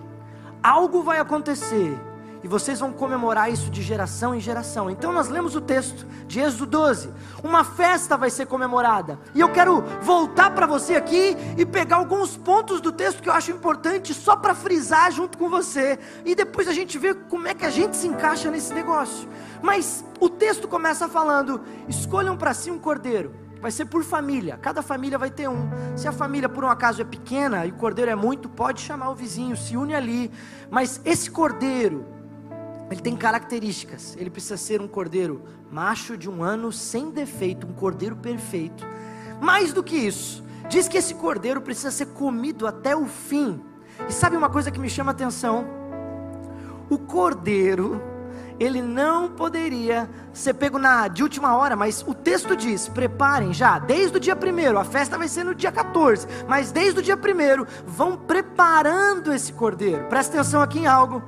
algo 0.62 1.02
vai 1.02 1.18
acontecer 1.18 1.98
e 2.42 2.48
vocês 2.48 2.80
vão 2.80 2.92
comemorar 2.92 3.50
isso 3.50 3.70
de 3.70 3.82
geração 3.82 4.34
em 4.34 4.40
geração. 4.40 4.90
Então 4.90 5.12
nós 5.12 5.28
lemos 5.28 5.54
o 5.54 5.60
texto 5.60 6.06
de 6.26 6.40
Êxodo 6.40 6.66
12. 6.66 7.10
Uma 7.42 7.64
festa 7.64 8.16
vai 8.16 8.30
ser 8.30 8.46
comemorada. 8.46 9.18
E 9.34 9.40
eu 9.40 9.48
quero 9.50 9.82
voltar 10.02 10.50
para 10.50 10.66
você 10.66 10.96
aqui 10.96 11.36
e 11.56 11.64
pegar 11.64 11.96
alguns 11.96 12.36
pontos 12.36 12.80
do 12.80 12.90
texto 12.90 13.22
que 13.22 13.28
eu 13.28 13.32
acho 13.32 13.52
importante 13.52 14.12
só 14.12 14.34
para 14.34 14.54
frisar 14.54 15.12
junto 15.12 15.38
com 15.38 15.48
você. 15.48 15.98
E 16.24 16.34
depois 16.34 16.66
a 16.66 16.72
gente 16.72 16.98
vê 16.98 17.14
como 17.14 17.46
é 17.46 17.54
que 17.54 17.64
a 17.64 17.70
gente 17.70 17.96
se 17.96 18.08
encaixa 18.08 18.50
nesse 18.50 18.74
negócio. 18.74 19.28
Mas 19.62 20.04
o 20.18 20.28
texto 20.28 20.66
começa 20.66 21.08
falando: 21.08 21.60
escolham 21.88 22.36
para 22.36 22.52
si 22.52 22.70
um 22.70 22.78
cordeiro 22.78 23.42
vai 23.62 23.70
ser 23.70 23.84
por 23.84 24.02
família, 24.02 24.58
cada 24.60 24.82
família 24.82 25.16
vai 25.16 25.30
ter 25.30 25.48
um. 25.48 25.70
Se 25.96 26.08
a 26.08 26.12
família 26.12 26.48
por 26.48 26.64
um 26.64 26.68
acaso 26.68 27.00
é 27.00 27.04
pequena 27.04 27.64
e 27.64 27.70
o 27.70 27.74
cordeiro 27.74 28.10
é 28.10 28.14
muito, 28.16 28.48
pode 28.48 28.80
chamar 28.80 29.10
o 29.10 29.14
vizinho, 29.14 29.56
se 29.56 29.76
une 29.76 29.94
ali. 29.94 30.32
Mas 30.68 31.00
esse 31.04 31.30
cordeiro, 31.30 32.04
ele 32.92 33.00
tem 33.00 33.16
características. 33.16 34.16
Ele 34.18 34.30
precisa 34.30 34.56
ser 34.56 34.80
um 34.80 34.88
cordeiro 34.88 35.42
macho 35.70 36.16
de 36.16 36.28
um 36.28 36.42
ano, 36.42 36.70
sem 36.70 37.10
defeito, 37.10 37.66
um 37.66 37.72
cordeiro 37.72 38.16
perfeito. 38.16 38.86
Mais 39.40 39.72
do 39.72 39.82
que 39.82 39.96
isso, 39.96 40.44
diz 40.68 40.86
que 40.88 40.98
esse 40.98 41.14
cordeiro 41.14 41.60
precisa 41.60 41.90
ser 41.90 42.06
comido 42.06 42.66
até 42.66 42.94
o 42.94 43.06
fim. 43.06 43.60
E 44.08 44.12
sabe 44.12 44.36
uma 44.36 44.50
coisa 44.50 44.70
que 44.70 44.78
me 44.78 44.90
chama 44.90 45.10
a 45.10 45.14
atenção? 45.14 45.66
O 46.88 46.98
cordeiro, 46.98 48.00
ele 48.60 48.82
não 48.82 49.30
poderia 49.30 50.08
ser 50.32 50.54
pego 50.54 50.78
na 50.78 51.08
de 51.08 51.22
última 51.22 51.56
hora, 51.56 51.74
mas 51.74 52.04
o 52.06 52.14
texto 52.14 52.54
diz: 52.54 52.88
preparem 52.88 53.52
já, 53.52 53.78
desde 53.78 54.18
o 54.18 54.20
dia 54.20 54.36
primeiro, 54.36 54.78
a 54.78 54.84
festa 54.84 55.16
vai 55.16 55.28
ser 55.28 55.44
no 55.44 55.54
dia 55.54 55.72
14, 55.72 56.26
mas 56.46 56.70
desde 56.70 57.00
o 57.00 57.02
dia 57.02 57.16
primeiro, 57.16 57.66
vão 57.86 58.16
preparando 58.16 59.32
esse 59.32 59.52
cordeiro. 59.52 60.04
Presta 60.08 60.38
atenção 60.38 60.60
aqui 60.60 60.80
em 60.80 60.86
algo. 60.86 61.22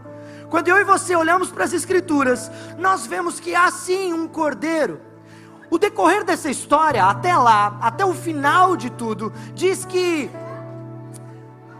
Quando 0.51 0.69
eu 0.69 0.79
e 0.79 0.85
você 0.85 1.17
olhamos 1.17 1.51
para 1.51 1.65
as 1.65 1.73
Escrituras, 1.73 2.51
nós 2.79 3.07
vemos 3.07 3.41
que 3.41 3.55
há 3.55 3.71
sim 3.71 4.13
um 4.13 4.29
cordeiro. 4.29 5.01
O 5.71 5.79
decorrer 5.79 6.25
dessa 6.25 6.51
história, 6.51 7.05
até 7.05 7.37
lá, 7.37 7.79
até 7.81 8.05
o 8.05 8.15
final 8.15 8.77
de 8.77 8.91
tudo, 8.91 9.33
diz 9.55 9.85
que 9.85 10.31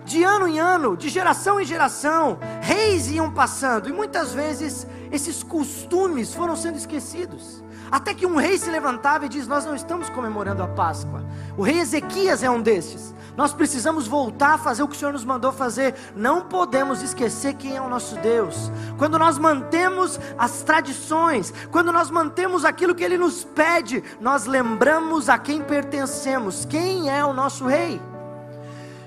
de 0.05 0.23
ano 0.23 0.47
em 0.47 0.59
ano, 0.59 0.97
de 0.97 1.09
geração 1.09 1.61
em 1.61 1.65
geração, 1.65 2.39
reis 2.61 3.11
iam 3.11 3.31
passando, 3.31 3.89
e 3.89 3.93
muitas 3.93 4.35
vezes 4.35 4.87
esses 5.11 5.43
costumes 5.43 6.35
foram 6.35 6.57
sendo 6.57 6.77
esquecidos. 6.77 7.63
Até 7.91 8.13
que 8.13 8.27
um 8.27 8.37
rei 8.37 8.59
se 8.59 8.71
levantava 8.71 9.27
e 9.27 9.29
diz: 9.29 9.47
Nós 9.47 9.65
não 9.65 9.75
estamos 9.75 10.09
comemorando 10.11 10.63
a 10.63 10.67
Páscoa. 10.67 11.25
O 11.57 11.63
rei 11.63 11.79
Ezequias 11.79 12.43
é 12.43 12.51
um 12.51 12.61
desses. 12.61 13.15
Nós 13.37 13.53
precisamos 13.53 14.07
voltar 14.07 14.55
a 14.55 14.59
fazer 14.59 14.83
o 14.83 14.89
que 14.89 14.95
o 14.95 14.99
Senhor 14.99 15.13
nos 15.13 15.25
mandou 15.25 15.53
fazer. 15.53 15.95
Não 16.15 16.43
podemos 16.43 17.03
esquecer 17.03 17.55
quem 17.55 17.77
é 17.77 17.81
o 17.81 17.89
nosso 17.89 18.17
Deus. 18.17 18.71
Quando 18.97 19.19
nós 19.19 19.39
mantemos 19.39 20.21
as 20.39 20.63
tradições, 20.63 21.53
quando 21.71 21.93
nós 21.93 22.11
mantemos 22.11 22.65
aquilo 22.65 22.95
que 22.95 23.03
Ele 23.03 23.19
nos 23.19 23.43
pede, 23.45 24.05
nós 24.21 24.47
lembramos 24.47 25.29
a 25.29 25.37
quem 25.37 25.63
pertencemos, 25.63 26.65
quem 26.65 27.11
é 27.11 27.25
o 27.25 27.33
nosso 27.33 27.67
Rei. 27.67 28.01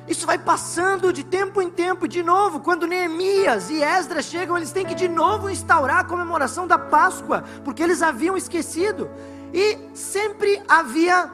Isso 0.08 0.26
vai 0.26 0.38
passando 0.38 1.12
de 1.12 1.24
tempo 1.24 1.62
em 1.62 1.70
tempo, 1.70 2.08
de 2.08 2.24
novo, 2.24 2.62
quando 2.62 2.88
Neemias 2.88 3.70
e 3.70 3.84
Esdras 3.84 4.26
chegam, 4.26 4.56
eles 4.56 4.72
têm 4.72 4.86
que 4.86 4.96
de 4.96 5.08
novo 5.08 5.50
instaurar 5.50 6.00
a 6.00 6.04
comemoração 6.04 6.66
da 6.66 6.78
Páscoa, 6.78 7.44
porque 7.66 7.84
eles 7.84 8.02
haviam 8.02 8.38
esquecido. 8.38 9.10
E 9.54 9.78
sempre 9.94 10.62
havia 10.68 11.30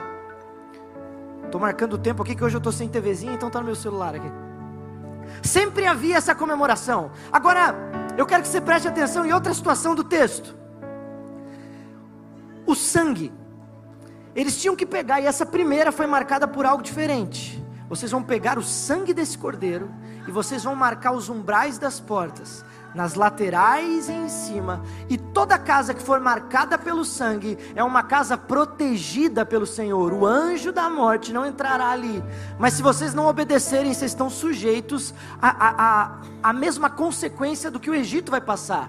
Estou 1.53 1.61
marcando 1.61 1.93
o 1.93 1.97
tempo 1.99 2.23
aqui 2.23 2.33
que 2.33 2.43
hoje 2.43 2.55
eu 2.55 2.57
estou 2.57 2.73
sem 2.73 2.89
TVzinha, 2.89 3.31
então 3.31 3.47
está 3.47 3.59
no 3.59 3.67
meu 3.67 3.75
celular 3.75 4.15
aqui. 4.15 4.27
Sempre 5.43 5.85
havia 5.85 6.17
essa 6.17 6.33
comemoração. 6.33 7.11
Agora, 7.31 7.75
eu 8.17 8.25
quero 8.25 8.41
que 8.41 8.49
você 8.49 8.59
preste 8.59 8.87
atenção 8.87 9.23
em 9.23 9.31
outra 9.31 9.53
situação 9.53 9.93
do 9.93 10.03
texto. 10.03 10.57
O 12.65 12.73
sangue. 12.73 13.31
Eles 14.35 14.59
tinham 14.59 14.75
que 14.75 14.83
pegar, 14.83 15.21
e 15.21 15.27
essa 15.27 15.45
primeira 15.45 15.91
foi 15.91 16.07
marcada 16.07 16.47
por 16.47 16.65
algo 16.65 16.81
diferente. 16.81 17.63
Vocês 17.87 18.09
vão 18.09 18.23
pegar 18.23 18.57
o 18.57 18.63
sangue 18.63 19.13
desse 19.13 19.37
cordeiro 19.37 19.91
e 20.27 20.31
vocês 20.31 20.63
vão 20.63 20.73
marcar 20.73 21.11
os 21.11 21.29
umbrais 21.29 21.77
das 21.77 21.99
portas 21.99 22.65
nas 22.93 23.15
laterais 23.15 24.07
e 24.07 24.11
em 24.11 24.29
cima, 24.29 24.81
e 25.09 25.17
toda 25.17 25.57
casa 25.57 25.93
que 25.93 26.01
for 26.01 26.19
marcada 26.19 26.77
pelo 26.77 27.03
sangue 27.03 27.57
é 27.75 27.83
uma 27.83 28.03
casa 28.03 28.37
protegida 28.37 29.45
pelo 29.45 29.65
Senhor. 29.65 30.13
O 30.13 30.25
anjo 30.25 30.71
da 30.71 30.89
morte 30.89 31.33
não 31.33 31.45
entrará 31.45 31.89
ali. 31.89 32.23
Mas 32.59 32.73
se 32.73 32.81
vocês 32.81 33.13
não 33.13 33.27
obedecerem, 33.27 33.93
vocês 33.93 34.11
estão 34.11 34.29
sujeitos 34.29 35.13
à 35.41 35.49
a, 35.67 36.49
a, 36.49 36.53
mesma 36.53 36.89
consequência 36.89 37.71
do 37.71 37.79
que 37.79 37.89
o 37.89 37.95
Egito 37.95 38.31
vai 38.31 38.41
passar. 38.41 38.87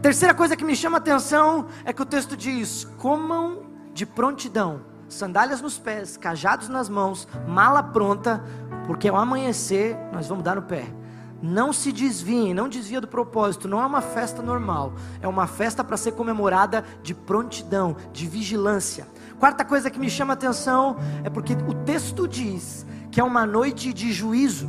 Terceira 0.00 0.32
coisa 0.32 0.56
que 0.56 0.64
me 0.64 0.74
chama 0.74 0.96
a 0.96 1.00
atenção 1.00 1.66
é 1.84 1.92
que 1.92 2.02
o 2.02 2.06
texto 2.06 2.36
diz: 2.36 2.84
comam 2.96 3.64
de 3.92 4.06
prontidão, 4.06 4.80
sandálias 5.08 5.60
nos 5.60 5.78
pés, 5.78 6.16
cajados 6.16 6.68
nas 6.68 6.88
mãos, 6.88 7.28
mala 7.46 7.82
pronta, 7.82 8.42
porque 8.86 9.08
ao 9.08 9.16
amanhecer 9.16 9.96
nós 10.12 10.26
vamos 10.26 10.42
dar 10.42 10.56
no 10.56 10.62
pé. 10.62 10.99
Não 11.42 11.72
se 11.72 11.90
desviem, 11.90 12.52
não 12.52 12.68
desvia 12.68 13.00
do 13.00 13.08
propósito. 13.08 13.66
Não 13.66 13.80
é 13.80 13.86
uma 13.86 14.00
festa 14.00 14.42
normal. 14.42 14.92
É 15.22 15.28
uma 15.28 15.46
festa 15.46 15.82
para 15.82 15.96
ser 15.96 16.12
comemorada 16.12 16.84
de 17.02 17.14
prontidão, 17.14 17.96
de 18.12 18.26
vigilância. 18.26 19.06
Quarta 19.38 19.64
coisa 19.64 19.90
que 19.90 19.98
me 19.98 20.10
chama 20.10 20.32
a 20.32 20.34
atenção 20.34 20.96
é 21.24 21.30
porque 21.30 21.54
o 21.54 21.74
texto 21.74 22.28
diz 22.28 22.86
que 23.10 23.20
é 23.20 23.24
uma 23.24 23.46
noite 23.46 23.92
de 23.92 24.12
juízo. 24.12 24.68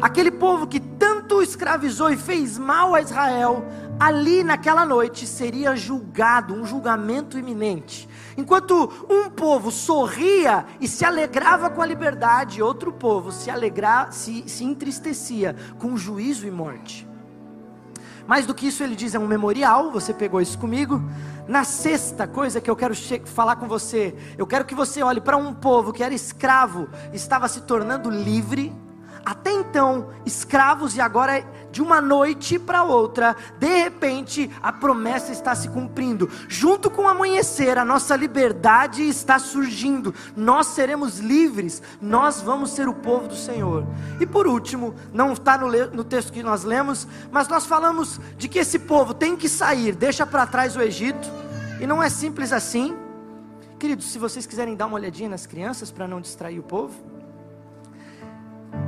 Aquele 0.00 0.30
povo 0.30 0.66
que 0.66 0.78
tanto 0.78 1.42
escravizou 1.42 2.10
e 2.10 2.16
fez 2.16 2.58
mal 2.58 2.94
a 2.94 3.00
Israel, 3.00 3.64
ali 3.98 4.44
naquela 4.44 4.84
noite 4.84 5.26
seria 5.26 5.74
julgado, 5.74 6.54
um 6.54 6.64
julgamento 6.64 7.38
iminente. 7.38 8.08
Enquanto 8.40 9.06
um 9.06 9.28
povo 9.28 9.70
sorria 9.70 10.64
e 10.80 10.88
se 10.88 11.04
alegrava 11.04 11.68
com 11.68 11.82
a 11.82 11.86
liberdade, 11.86 12.62
outro 12.62 12.90
povo 12.90 13.30
se, 13.30 13.50
alegra, 13.50 14.10
se, 14.10 14.48
se 14.48 14.64
entristecia 14.64 15.54
com 15.78 15.94
juízo 15.94 16.46
e 16.46 16.50
morte. 16.50 17.06
Mais 18.26 18.46
do 18.46 18.54
que 18.54 18.68
isso, 18.68 18.82
ele 18.82 18.96
diz: 18.96 19.14
é 19.14 19.18
um 19.18 19.26
memorial. 19.26 19.90
Você 19.90 20.14
pegou 20.14 20.40
isso 20.40 20.58
comigo. 20.58 21.02
Na 21.46 21.64
sexta 21.64 22.26
coisa 22.26 22.62
que 22.62 22.70
eu 22.70 22.76
quero 22.76 22.94
falar 23.26 23.56
com 23.56 23.68
você, 23.68 24.16
eu 24.38 24.46
quero 24.46 24.64
que 24.64 24.74
você 24.74 25.02
olhe 25.02 25.20
para 25.20 25.36
um 25.36 25.52
povo 25.52 25.92
que 25.92 26.02
era 26.02 26.14
escravo, 26.14 26.88
estava 27.12 27.46
se 27.46 27.60
tornando 27.60 28.08
livre 28.08 28.72
até 29.24 29.52
então 29.52 30.08
escravos 30.24 30.96
e 30.96 31.00
agora 31.00 31.44
de 31.70 31.80
uma 31.80 32.00
noite 32.00 32.58
para 32.58 32.82
outra, 32.82 33.36
de 33.58 33.82
repente 33.82 34.50
a 34.62 34.72
promessa 34.72 35.32
está 35.32 35.54
se 35.54 35.68
cumprindo. 35.68 36.28
Junto 36.48 36.90
com 36.90 37.02
o 37.02 37.08
amanhecer, 37.08 37.78
a 37.78 37.84
nossa 37.84 38.16
liberdade 38.16 39.02
está 39.08 39.38
surgindo. 39.38 40.14
Nós 40.36 40.68
seremos 40.68 41.18
livres, 41.18 41.82
nós 42.00 42.40
vamos 42.40 42.70
ser 42.70 42.88
o 42.88 42.94
povo 42.94 43.28
do 43.28 43.36
Senhor. 43.36 43.86
E 44.20 44.26
por 44.26 44.46
último, 44.46 44.94
não 45.12 45.32
está 45.32 45.56
no, 45.56 45.68
no 45.92 46.04
texto 46.04 46.32
que 46.32 46.42
nós 46.42 46.64
lemos, 46.64 47.06
mas 47.30 47.48
nós 47.48 47.66
falamos 47.66 48.20
de 48.36 48.48
que 48.48 48.58
esse 48.58 48.78
povo 48.78 49.14
tem 49.14 49.36
que 49.36 49.48
sair, 49.48 49.94
deixa 49.94 50.26
para 50.26 50.46
trás 50.46 50.76
o 50.76 50.82
Egito, 50.82 51.28
e 51.80 51.86
não 51.86 52.02
é 52.02 52.10
simples 52.10 52.52
assim. 52.52 52.96
Queridos, 53.78 54.10
se 54.10 54.18
vocês 54.18 54.44
quiserem 54.44 54.76
dar 54.76 54.86
uma 54.86 54.96
olhadinha 54.96 55.28
nas 55.28 55.46
crianças 55.46 55.90
para 55.90 56.06
não 56.06 56.20
distrair 56.20 56.58
o 56.58 56.62
povo. 56.62 57.19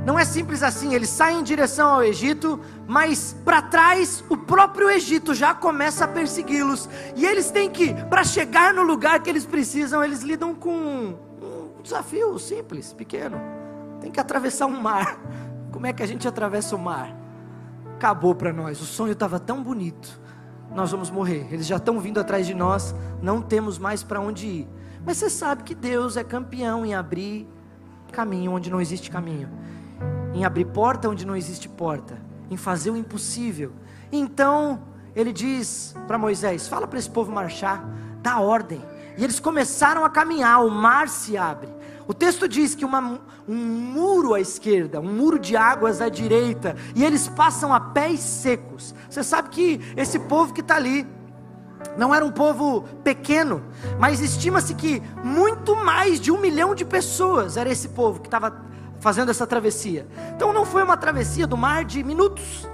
Não 0.05 0.19
é 0.19 0.25
simples 0.25 0.63
assim, 0.63 0.93
eles 0.93 1.09
saem 1.09 1.39
em 1.39 1.43
direção 1.43 1.95
ao 1.95 2.03
Egito, 2.03 2.59
mas 2.85 3.35
para 3.45 3.61
trás 3.61 4.23
o 4.29 4.35
próprio 4.35 4.89
Egito 4.89 5.33
já 5.33 5.53
começa 5.53 6.03
a 6.03 6.07
persegui-los. 6.07 6.89
E 7.15 7.25
eles 7.25 7.49
têm 7.49 7.69
que, 7.69 7.93
para 8.05 8.23
chegar 8.23 8.73
no 8.73 8.83
lugar 8.83 9.21
que 9.21 9.29
eles 9.29 9.45
precisam, 9.45 10.03
eles 10.03 10.21
lidam 10.21 10.53
com 10.53 10.71
um 10.71 11.81
desafio 11.81 12.37
simples, 12.37 12.93
pequeno. 12.93 13.39
Tem 14.01 14.11
que 14.11 14.19
atravessar 14.19 14.65
um 14.65 14.81
mar. 14.81 15.17
Como 15.71 15.85
é 15.85 15.93
que 15.93 16.03
a 16.03 16.05
gente 16.05 16.27
atravessa 16.27 16.75
o 16.75 16.79
mar? 16.79 17.15
Acabou 17.95 18.35
para 18.35 18.51
nós, 18.51 18.81
o 18.81 18.85
sonho 18.85 19.13
estava 19.13 19.39
tão 19.39 19.63
bonito. 19.63 20.21
Nós 20.75 20.91
vamos 20.91 21.09
morrer, 21.09 21.47
eles 21.51 21.65
já 21.65 21.77
estão 21.77 21.99
vindo 21.99 22.19
atrás 22.19 22.45
de 22.45 22.53
nós, 22.53 22.93
não 23.21 23.41
temos 23.41 23.77
mais 23.77 24.03
para 24.03 24.19
onde 24.19 24.47
ir. 24.47 24.69
Mas 25.05 25.17
você 25.17 25.29
sabe 25.29 25.63
que 25.63 25.75
Deus 25.75 26.17
é 26.17 26.23
campeão 26.23 26.85
em 26.85 26.93
abrir 26.93 27.47
caminho 28.13 28.53
onde 28.53 28.69
não 28.69 28.79
existe 28.79 29.11
caminho 29.11 29.49
em 30.33 30.43
abrir 30.43 30.65
porta 30.65 31.07
onde 31.07 31.25
não 31.25 31.35
existe 31.35 31.69
porta, 31.69 32.19
em 32.49 32.57
fazer 32.57 32.89
o 32.89 32.97
impossível. 32.97 33.71
Então, 34.11 34.81
ele 35.15 35.31
diz 35.31 35.95
para 36.07 36.17
Moisés: 36.17 36.67
fala 36.67 36.87
para 36.87 36.99
esse 36.99 37.09
povo 37.09 37.31
marchar, 37.31 37.87
dá 38.21 38.39
ordem. 38.39 38.81
E 39.15 39.23
eles 39.23 39.39
começaram 39.39 40.03
a 40.03 40.09
caminhar, 40.09 40.65
o 40.65 40.71
mar 40.71 41.07
se 41.07 41.37
abre. 41.37 41.69
O 42.07 42.13
texto 42.13 42.47
diz 42.47 42.73
que 42.73 42.83
uma, 42.83 43.21
um 43.47 43.55
muro 43.55 44.33
à 44.33 44.41
esquerda, 44.41 44.99
um 44.99 45.13
muro 45.13 45.37
de 45.37 45.55
águas 45.55 46.01
à 46.01 46.09
direita, 46.09 46.75
e 46.95 47.03
eles 47.05 47.27
passam 47.27 47.71
a 47.71 47.79
pés 47.79 48.19
secos. 48.19 48.93
Você 49.07 49.23
sabe 49.23 49.49
que 49.49 49.79
esse 49.95 50.17
povo 50.17 50.51
que 50.51 50.61
está 50.61 50.75
ali, 50.75 51.07
não 51.97 52.13
era 52.13 52.25
um 52.25 52.31
povo 52.31 52.83
pequeno, 53.03 53.63
mas 53.99 54.19
estima-se 54.19 54.73
que 54.73 55.01
muito 55.23 55.75
mais 55.75 56.19
de 56.19 56.31
um 56.31 56.39
milhão 56.39 56.73
de 56.73 56.85
pessoas 56.85 57.57
era 57.57 57.69
esse 57.69 57.89
povo 57.89 58.19
que 58.19 58.27
estava 58.27 58.63
fazendo 58.99 59.29
essa 59.29 59.45
travessia. 59.45 60.07
Então 60.35 60.53
não 60.53 60.65
foi 60.65 60.83
uma 60.83 60.97
travessia 60.97 61.45
do 61.45 61.57
mar 61.57 61.83
de 61.83 62.03
minutos, 62.03 62.67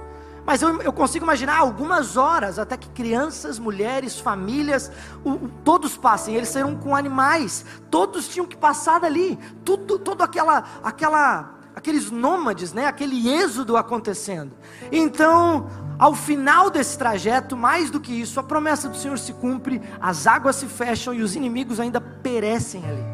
mas 0.46 0.62
eu, 0.62 0.80
eu 0.82 0.92
consigo 0.92 1.24
imaginar 1.24 1.58
algumas 1.58 2.16
horas 2.16 2.58
até 2.58 2.76
que 2.76 2.88
crianças, 2.90 3.58
mulheres, 3.58 4.18
famílias, 4.18 4.90
o, 5.24 5.48
todos 5.64 5.96
passem. 5.96 6.34
Eles 6.34 6.48
saíram 6.48 6.76
com 6.76 6.96
animais, 6.96 7.64
todos 7.90 8.28
tinham 8.28 8.46
que 8.46 8.56
passar 8.56 9.00
dali, 9.00 9.38
tudo, 9.64 9.98
toda 9.98 10.24
aquela, 10.24 10.64
aquela, 10.82 11.54
aqueles 11.74 12.10
nômades, 12.10 12.72
né? 12.72 12.86
Aquele 12.86 13.28
êxodo 13.28 13.76
acontecendo. 13.76 14.52
Então, 14.90 15.68
ao 16.00 16.14
final 16.14 16.70
desse 16.70 16.96
trajeto, 16.96 17.54
mais 17.54 17.90
do 17.90 18.00
que 18.00 18.10
isso, 18.10 18.40
a 18.40 18.42
promessa 18.42 18.88
do 18.88 18.96
Senhor 18.96 19.18
se 19.18 19.34
cumpre, 19.34 19.82
as 20.00 20.26
águas 20.26 20.56
se 20.56 20.64
fecham 20.64 21.12
e 21.12 21.20
os 21.20 21.36
inimigos 21.36 21.78
ainda 21.78 22.00
perecem 22.00 22.82
ali. 22.86 23.04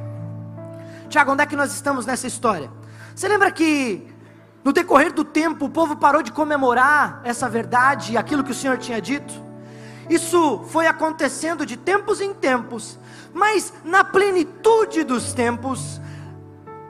Tiago, 1.09 1.33
onde 1.33 1.43
é 1.43 1.47
que 1.47 1.57
nós 1.57 1.75
estamos 1.75 2.07
nessa 2.07 2.29
história? 2.29 2.71
Você 3.13 3.27
lembra 3.27 3.51
que 3.51 4.07
no 4.63 4.73
decorrer 4.73 5.13
do 5.13 5.25
tempo 5.25 5.65
o 5.65 5.69
povo 5.69 5.97
parou 5.97 6.23
de 6.23 6.31
comemorar 6.31 7.23
essa 7.25 7.49
verdade 7.49 8.13
e 8.13 8.17
aquilo 8.17 8.45
que 8.45 8.53
o 8.53 8.55
Senhor 8.55 8.79
tinha 8.79 9.03
dito? 9.03 9.35
Isso 10.09 10.63
foi 10.69 10.87
acontecendo 10.87 11.67
de 11.67 11.77
tempos 11.77 12.21
em 12.21 12.33
tempos, 12.33 13.01
mas 13.35 13.73
na 13.85 14.05
plenitude 14.05 15.03
dos 15.03 15.33
tempos, 15.33 16.01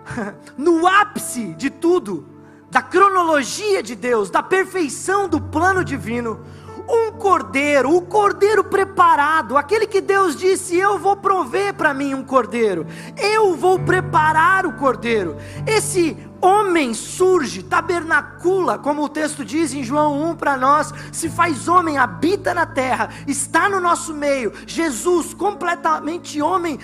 no 0.58 0.86
ápice 0.86 1.54
de 1.54 1.70
tudo, 1.70 2.36
da 2.76 2.83
cronologia 2.83 3.83
de 3.83 3.95
Deus, 3.95 4.28
da 4.28 4.42
perfeição 4.42 5.26
do 5.26 5.40
plano 5.40 5.83
divino, 5.83 6.45
um 6.87 7.11
cordeiro, 7.12 7.97
o 7.97 8.02
cordeiro 8.02 8.62
preparado, 8.64 9.56
aquele 9.56 9.87
que 9.87 9.99
Deus 9.99 10.37
disse: 10.37 10.76
Eu 10.76 10.99
vou 10.99 11.16
prover 11.16 11.73
para 11.73 11.95
mim 11.95 12.12
um 12.12 12.23
cordeiro, 12.23 12.87
eu 13.16 13.56
vou 13.56 13.78
preparar 13.78 14.66
o 14.66 14.75
cordeiro. 14.75 15.38
Esse 15.66 16.18
homem 16.46 16.94
surge, 16.94 17.62
tabernacula, 17.62 18.78
como 18.78 19.02
o 19.02 19.08
texto 19.08 19.44
diz 19.44 19.74
em 19.74 19.82
João 19.82 20.30
1 20.30 20.36
para 20.36 20.56
nós, 20.56 20.94
se 21.12 21.28
faz 21.28 21.66
homem, 21.66 21.98
habita 21.98 22.54
na 22.54 22.64
terra, 22.64 23.10
está 23.26 23.68
no 23.68 23.80
nosso 23.80 24.14
meio. 24.14 24.52
Jesus, 24.66 25.34
completamente 25.34 26.40
homem, 26.40 26.78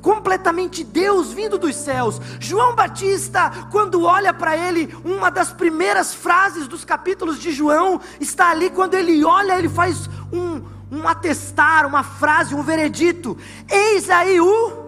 completamente 0.00 0.84
Deus 0.84 1.32
vindo 1.32 1.58
dos 1.58 1.74
céus. 1.74 2.20
João 2.38 2.74
Batista, 2.74 3.50
quando 3.70 4.04
olha 4.04 4.32
para 4.32 4.56
ele, 4.56 4.94
uma 5.04 5.30
das 5.30 5.52
primeiras 5.52 6.14
frases 6.14 6.68
dos 6.68 6.84
capítulos 6.84 7.40
de 7.40 7.50
João 7.50 8.00
está 8.20 8.50
ali, 8.50 8.70
quando 8.70 8.94
ele 8.94 9.24
olha, 9.24 9.58
ele 9.58 9.68
faz 9.68 10.08
um, 10.32 10.62
um 10.90 11.08
atestar, 11.08 11.86
uma 11.86 12.02
frase, 12.02 12.54
um 12.54 12.62
veredito: 12.62 13.36
Eis 13.68 14.08
aí 14.08 14.40
o 14.40 14.87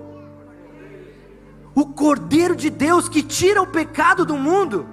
o 1.75 1.87
Cordeiro 1.87 2.57
de 2.57 2.71
Deus 2.71 3.09
que 3.09 3.23
tira 3.23 3.63
o 3.63 3.67
pecado 3.67 4.25
do 4.25 4.37
mundo. 4.37 4.87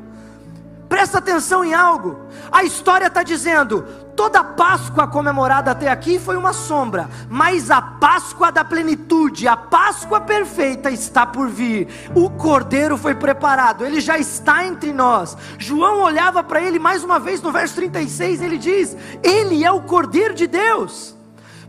Presta 0.87 1.17
atenção 1.17 1.65
em 1.65 1.73
algo. 1.73 2.17
A 2.51 2.63
história 2.63 3.07
está 3.07 3.21
dizendo: 3.21 3.83
toda 4.15 4.43
Páscoa 4.43 5.07
comemorada 5.07 5.71
até 5.71 5.89
aqui 5.89 6.17
foi 6.17 6.37
uma 6.37 6.53
sombra, 6.53 7.09
mas 7.29 7.69
a 7.69 7.81
Páscoa 7.81 8.51
da 8.51 8.63
plenitude, 8.63 9.47
a 9.47 9.57
Páscoa 9.57 10.21
perfeita 10.21 10.89
está 10.89 11.25
por 11.25 11.49
vir. 11.49 11.87
O 12.15 12.29
Cordeiro 12.29 12.97
foi 12.97 13.15
preparado, 13.15 13.85
ele 13.85 13.99
já 13.99 14.17
está 14.17 14.65
entre 14.65 14.93
nós. 14.93 15.37
João 15.57 16.01
olhava 16.01 16.41
para 16.41 16.61
ele 16.61 16.79
mais 16.79 17.03
uma 17.03 17.19
vez 17.19 17.41
no 17.41 17.51
verso 17.51 17.75
36, 17.75 18.41
ele 18.41 18.57
diz: 18.57 18.95
Ele 19.21 19.65
é 19.65 19.71
o 19.71 19.81
Cordeiro 19.81 20.33
de 20.33 20.47
Deus. 20.47 21.16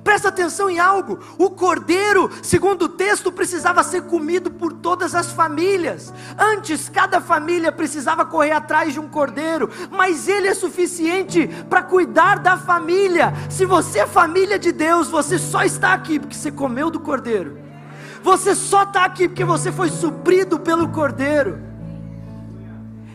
Presta 0.09 0.31
atenção 0.31 0.71
em 0.71 0.79
algo: 0.79 1.19
o 1.37 1.50
cordeiro, 1.50 2.31
segundo 2.43 2.87
o 2.87 2.88
texto, 2.88 3.31
precisava 3.31 3.83
ser 3.83 4.05
comido 4.05 4.50
por 4.50 4.73
todas 4.73 5.15
as 5.15 5.31
famílias. 5.31 6.15
Antes, 6.38 6.88
cada 6.88 7.21
família 7.21 7.71
precisava 7.71 8.25
correr 8.25 8.53
atrás 8.53 8.95
de 8.95 8.99
um 8.99 9.07
cordeiro, 9.07 9.69
mas 9.91 10.27
ele 10.27 10.49
é 10.49 10.55
suficiente 10.55 11.47
para 11.69 11.83
cuidar 11.83 12.38
da 12.38 12.57
família. 12.57 13.35
Se 13.50 13.67
você 13.67 13.99
é 13.99 14.07
família 14.07 14.59
de 14.59 14.73
Deus, 14.73 15.11
você 15.11 15.38
só 15.38 15.62
está 15.62 15.93
aqui 15.93 16.19
porque 16.19 16.35
você 16.35 16.50
comeu 16.50 16.88
do 16.88 17.00
cordeiro. 17.00 17.59
Você 18.23 18.55
só 18.55 18.85
está 18.85 19.05
aqui 19.05 19.29
porque 19.29 19.45
você 19.45 19.71
foi 19.71 19.91
suprido 19.91 20.59
pelo 20.59 20.88
cordeiro. 20.88 21.67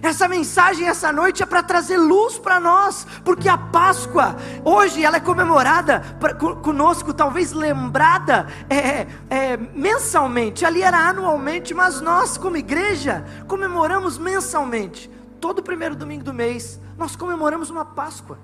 Essa 0.04 0.28
mensagem 0.28 0.86
essa 0.86 1.14
noite 1.14 1.42
é 1.42 1.46
para 1.46 1.64
trazer 1.64 1.96
luz 1.96 2.38
para 2.38 2.60
nós, 2.60 3.08
porque 3.24 3.48
a 3.48 3.58
Páscoa, 3.58 4.36
hoje, 4.66 5.02
ela 5.02 5.16
é 5.16 5.20
comemorada 5.22 6.02
pra, 6.20 6.34
conosco, 6.34 7.14
talvez 7.14 7.54
lembrada 7.54 8.46
é, 8.70 9.08
é, 9.30 9.56
mensalmente, 9.56 10.66
ali 10.66 10.82
era 10.82 11.08
anualmente, 11.08 11.74
mas 11.74 12.02
nós, 12.02 12.38
como 12.38 12.58
igreja, 12.58 13.24
comemoramos 13.48 14.18
mensalmente. 14.18 15.10
Todo 15.40 15.64
primeiro 15.64 15.96
domingo 15.96 16.26
do 16.26 16.34
mês, 16.34 16.82
nós 16.98 17.16
comemoramos 17.16 17.70
uma 17.70 17.86
Páscoa, 17.86 18.38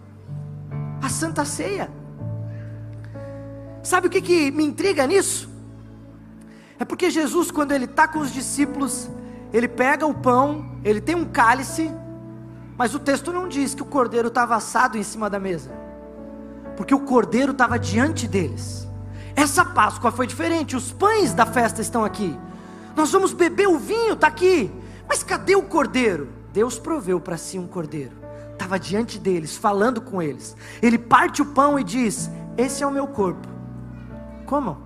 a 1.03 1.09
Santa 1.09 1.43
Ceia. 1.43 1.91
Sabe 3.83 4.07
o 4.07 4.09
que, 4.09 4.21
que 4.21 4.49
me 4.49 4.63
intriga 4.63 5.05
nisso? 5.05 5.49
É 6.79 6.85
porque 6.85 7.09
Jesus, 7.09 7.51
quando 7.51 7.73
ele 7.73 7.83
está 7.83 8.07
com 8.07 8.19
os 8.19 8.31
discípulos, 8.31 9.09
ele 9.51 9.67
pega 9.67 10.05
o 10.05 10.13
pão, 10.13 10.79
ele 10.83 11.01
tem 11.01 11.15
um 11.15 11.25
cálice, 11.25 11.91
mas 12.77 12.93
o 12.93 12.99
texto 12.99 13.33
não 13.33 13.47
diz 13.47 13.73
que 13.73 13.81
o 13.81 13.85
cordeiro 13.85 14.27
estava 14.27 14.55
assado 14.55 14.97
em 14.97 15.03
cima 15.03 15.29
da 15.29 15.39
mesa, 15.39 15.71
porque 16.77 16.93
o 16.93 16.99
cordeiro 16.99 17.51
estava 17.51 17.79
diante 17.79 18.27
deles. 18.27 18.87
Essa 19.35 19.65
Páscoa 19.65 20.11
foi 20.11 20.27
diferente, 20.27 20.75
os 20.75 20.91
pães 20.91 21.33
da 21.33 21.45
festa 21.45 21.81
estão 21.81 22.05
aqui, 22.05 22.37
nós 22.95 23.11
vamos 23.11 23.33
beber 23.33 23.67
o 23.67 23.79
vinho, 23.79 24.13
está 24.13 24.27
aqui, 24.27 24.71
mas 25.07 25.23
cadê 25.23 25.55
o 25.55 25.63
cordeiro? 25.63 26.29
Deus 26.53 26.77
proveu 26.77 27.19
para 27.19 27.37
si 27.37 27.57
um 27.57 27.67
cordeiro, 27.67 28.15
estava 28.53 28.79
diante 28.79 29.17
deles, 29.17 29.57
falando 29.57 30.01
com 30.01 30.21
eles. 30.21 30.55
Ele 30.81 30.97
parte 30.97 31.41
o 31.41 31.45
pão 31.45 31.79
e 31.79 31.83
diz: 31.83 32.29
Esse 32.57 32.83
é 32.83 32.87
o 32.87 32.91
meu 32.91 33.07
corpo. 33.07 33.47
Como? 34.45 34.77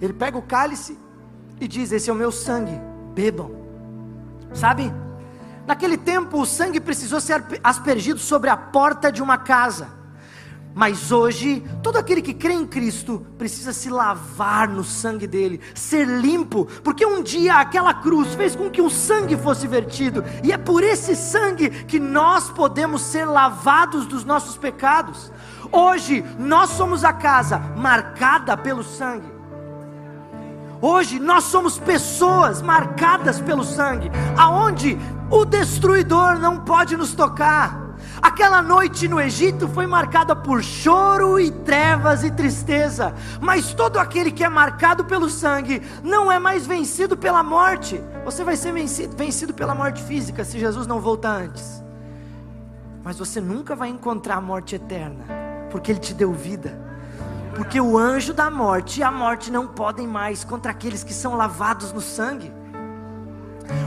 Ele 0.00 0.12
pega 0.12 0.38
o 0.38 0.42
cálice 0.42 0.98
e 1.60 1.68
diz: 1.68 1.92
Esse 1.92 2.08
é 2.08 2.12
o 2.12 2.16
meu 2.16 2.32
sangue 2.32 2.91
bebam. 3.14 3.50
Sabe? 4.52 4.92
Naquele 5.66 5.96
tempo 5.96 6.40
o 6.40 6.46
sangue 6.46 6.80
precisou 6.80 7.20
ser 7.20 7.44
aspergido 7.62 8.18
sobre 8.18 8.50
a 8.50 8.56
porta 8.56 9.10
de 9.12 9.22
uma 9.22 9.38
casa. 9.38 10.02
Mas 10.74 11.12
hoje, 11.12 11.62
todo 11.82 11.98
aquele 11.98 12.22
que 12.22 12.32
crê 12.32 12.54
em 12.54 12.66
Cristo 12.66 13.26
precisa 13.36 13.74
se 13.74 13.90
lavar 13.90 14.68
no 14.68 14.82
sangue 14.82 15.26
dele, 15.26 15.60
ser 15.74 16.06
limpo, 16.06 16.66
porque 16.82 17.04
um 17.04 17.22
dia 17.22 17.56
aquela 17.56 17.92
cruz 17.92 18.34
fez 18.34 18.56
com 18.56 18.70
que 18.70 18.80
o 18.80 18.88
sangue 18.88 19.36
fosse 19.36 19.66
vertido, 19.66 20.24
e 20.42 20.50
é 20.50 20.56
por 20.56 20.82
esse 20.82 21.14
sangue 21.14 21.68
que 21.68 22.00
nós 22.00 22.48
podemos 22.48 23.02
ser 23.02 23.26
lavados 23.26 24.06
dos 24.06 24.24
nossos 24.24 24.56
pecados. 24.56 25.30
Hoje, 25.70 26.24
nós 26.38 26.70
somos 26.70 27.04
a 27.04 27.12
casa 27.12 27.58
marcada 27.76 28.56
pelo 28.56 28.82
sangue. 28.82 29.31
Hoje 30.84 31.20
nós 31.20 31.44
somos 31.44 31.78
pessoas 31.78 32.60
marcadas 32.60 33.40
pelo 33.40 33.62
sangue, 33.62 34.10
aonde 34.36 34.98
o 35.30 35.44
destruidor 35.44 36.40
não 36.40 36.58
pode 36.58 36.96
nos 36.96 37.14
tocar. 37.14 37.80
Aquela 38.20 38.60
noite 38.60 39.06
no 39.06 39.20
Egito 39.20 39.68
foi 39.68 39.86
marcada 39.86 40.34
por 40.34 40.60
choro 40.60 41.38
e 41.38 41.52
trevas 41.52 42.24
e 42.24 42.32
tristeza, 42.32 43.14
mas 43.40 43.72
todo 43.72 43.96
aquele 43.96 44.32
que 44.32 44.42
é 44.42 44.48
marcado 44.48 45.04
pelo 45.04 45.30
sangue 45.30 45.80
não 46.02 46.32
é 46.32 46.40
mais 46.40 46.66
vencido 46.66 47.16
pela 47.16 47.44
morte. 47.44 48.02
Você 48.24 48.42
vai 48.42 48.56
ser 48.56 48.72
vencido, 48.72 49.16
vencido 49.16 49.54
pela 49.54 49.76
morte 49.76 50.02
física 50.02 50.44
se 50.44 50.58
Jesus 50.58 50.88
não 50.88 51.00
voltar 51.00 51.42
antes, 51.42 51.80
mas 53.04 53.16
você 53.16 53.40
nunca 53.40 53.76
vai 53.76 53.88
encontrar 53.88 54.38
a 54.38 54.40
morte 54.40 54.74
eterna, 54.74 55.24
porque 55.70 55.92
Ele 55.92 56.00
te 56.00 56.12
deu 56.12 56.32
vida 56.32 56.91
porque 57.54 57.80
o 57.80 57.98
anjo 57.98 58.32
da 58.32 58.50
morte 58.50 59.00
e 59.00 59.02
a 59.02 59.10
morte 59.10 59.50
não 59.50 59.66
podem 59.66 60.06
mais 60.06 60.44
contra 60.44 60.70
aqueles 60.70 61.04
que 61.04 61.12
são 61.12 61.36
lavados 61.36 61.92
no 61.92 62.00
sangue. 62.00 62.52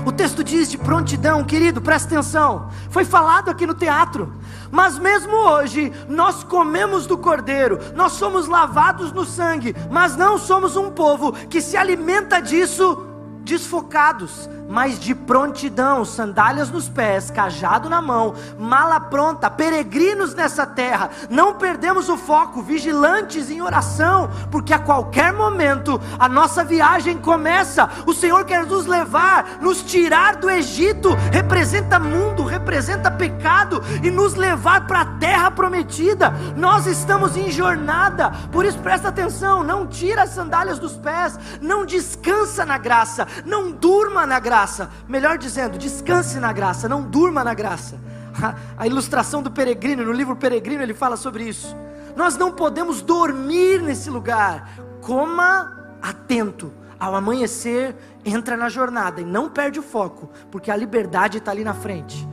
O 0.05 0.11
texto 0.11 0.43
diz 0.43 0.69
de 0.69 0.77
prontidão, 0.77 1.43
querido, 1.43 1.81
presta 1.81 2.07
atenção. 2.07 2.69
Foi 2.89 3.03
falado 3.03 3.49
aqui 3.49 3.65
no 3.65 3.73
teatro. 3.73 4.33
Mas 4.71 4.97
mesmo 4.97 5.35
hoje, 5.35 5.91
nós 6.07 6.43
comemos 6.43 7.05
do 7.05 7.17
cordeiro, 7.17 7.79
nós 7.95 8.13
somos 8.13 8.47
lavados 8.47 9.11
no 9.11 9.25
sangue, 9.25 9.75
mas 9.91 10.15
não 10.15 10.37
somos 10.37 10.75
um 10.75 10.91
povo 10.91 11.33
que 11.33 11.61
se 11.61 11.77
alimenta 11.77 12.39
disso 12.39 13.05
desfocados 13.43 14.49
mas 14.67 14.99
de 14.99 15.13
prontidão, 15.13 16.03
sandálias 16.03 16.69
nos 16.69 16.89
pés, 16.89 17.29
cajado 17.29 17.89
na 17.89 18.01
mão, 18.01 18.33
mala 18.57 18.99
pronta, 18.99 19.49
peregrinos 19.49 20.33
nessa 20.33 20.65
terra, 20.65 21.09
não 21.29 21.55
perdemos 21.55 22.09
o 22.09 22.17
foco, 22.17 22.61
vigilantes 22.61 23.49
em 23.49 23.61
oração, 23.61 24.29
porque 24.51 24.73
a 24.73 24.79
qualquer 24.79 25.33
momento 25.33 26.01
a 26.17 26.27
nossa 26.27 26.63
viagem 26.63 27.17
começa. 27.17 27.89
O 28.05 28.13
Senhor 28.13 28.43
quer 28.45 28.65
nos 28.65 28.85
levar, 28.85 29.59
nos 29.61 29.83
tirar 29.83 30.37
do 30.37 30.49
Egito, 30.49 31.09
representa 31.31 31.99
mundo, 31.99 32.43
representa 32.43 33.11
pecado 33.11 33.81
e 34.03 34.09
nos 34.09 34.35
levar 34.35 34.87
para 34.87 35.01
a 35.01 35.05
terra 35.05 35.51
prometida. 35.51 36.33
Nós 36.55 36.87
estamos 36.87 37.37
em 37.37 37.51
jornada, 37.51 38.31
por 38.51 38.65
isso 38.65 38.79
presta 38.79 39.09
atenção, 39.09 39.63
não 39.63 39.87
tira 39.87 40.23
as 40.23 40.31
sandálias 40.31 40.79
dos 40.79 40.93
pés, 40.93 41.37
não 41.61 41.85
descansa 41.85 42.65
na 42.65 42.77
graça, 42.77 43.27
não 43.45 43.71
durma 43.71 44.25
na 44.25 44.39
graça 44.39 44.54
graça. 44.55 44.89
Melhor 45.05 45.37
dizendo, 45.37 45.77
descanse 45.77 46.39
na 46.39 46.53
graça, 46.53 46.87
não 46.87 47.01
durma 47.01 47.43
na 47.43 47.53
graça. 47.53 47.99
a, 48.41 48.55
a 48.83 48.87
ilustração 48.87 49.43
do 49.43 49.51
peregrino, 49.51 50.05
no 50.05 50.13
livro 50.13 50.35
Peregrino, 50.37 50.81
ele 50.81 50.93
fala 50.93 51.17
sobre 51.17 51.43
isso. 51.43 51.75
Nós 52.15 52.37
não 52.37 52.53
podemos 52.53 53.01
dormir 53.01 53.81
nesse 53.81 54.09
lugar. 54.09 54.79
Coma 55.01 55.97
atento. 56.01 56.71
Ao 56.97 57.13
amanhecer, 57.13 57.93
entra 58.23 58.55
na 58.55 58.69
jornada 58.69 59.19
e 59.19 59.25
não 59.25 59.49
perde 59.49 59.77
o 59.77 59.83
foco, 59.83 60.29
porque 60.49 60.71
a 60.71 60.75
liberdade 60.77 61.39
está 61.39 61.51
ali 61.51 61.65
na 61.65 61.73
frente. 61.73 62.25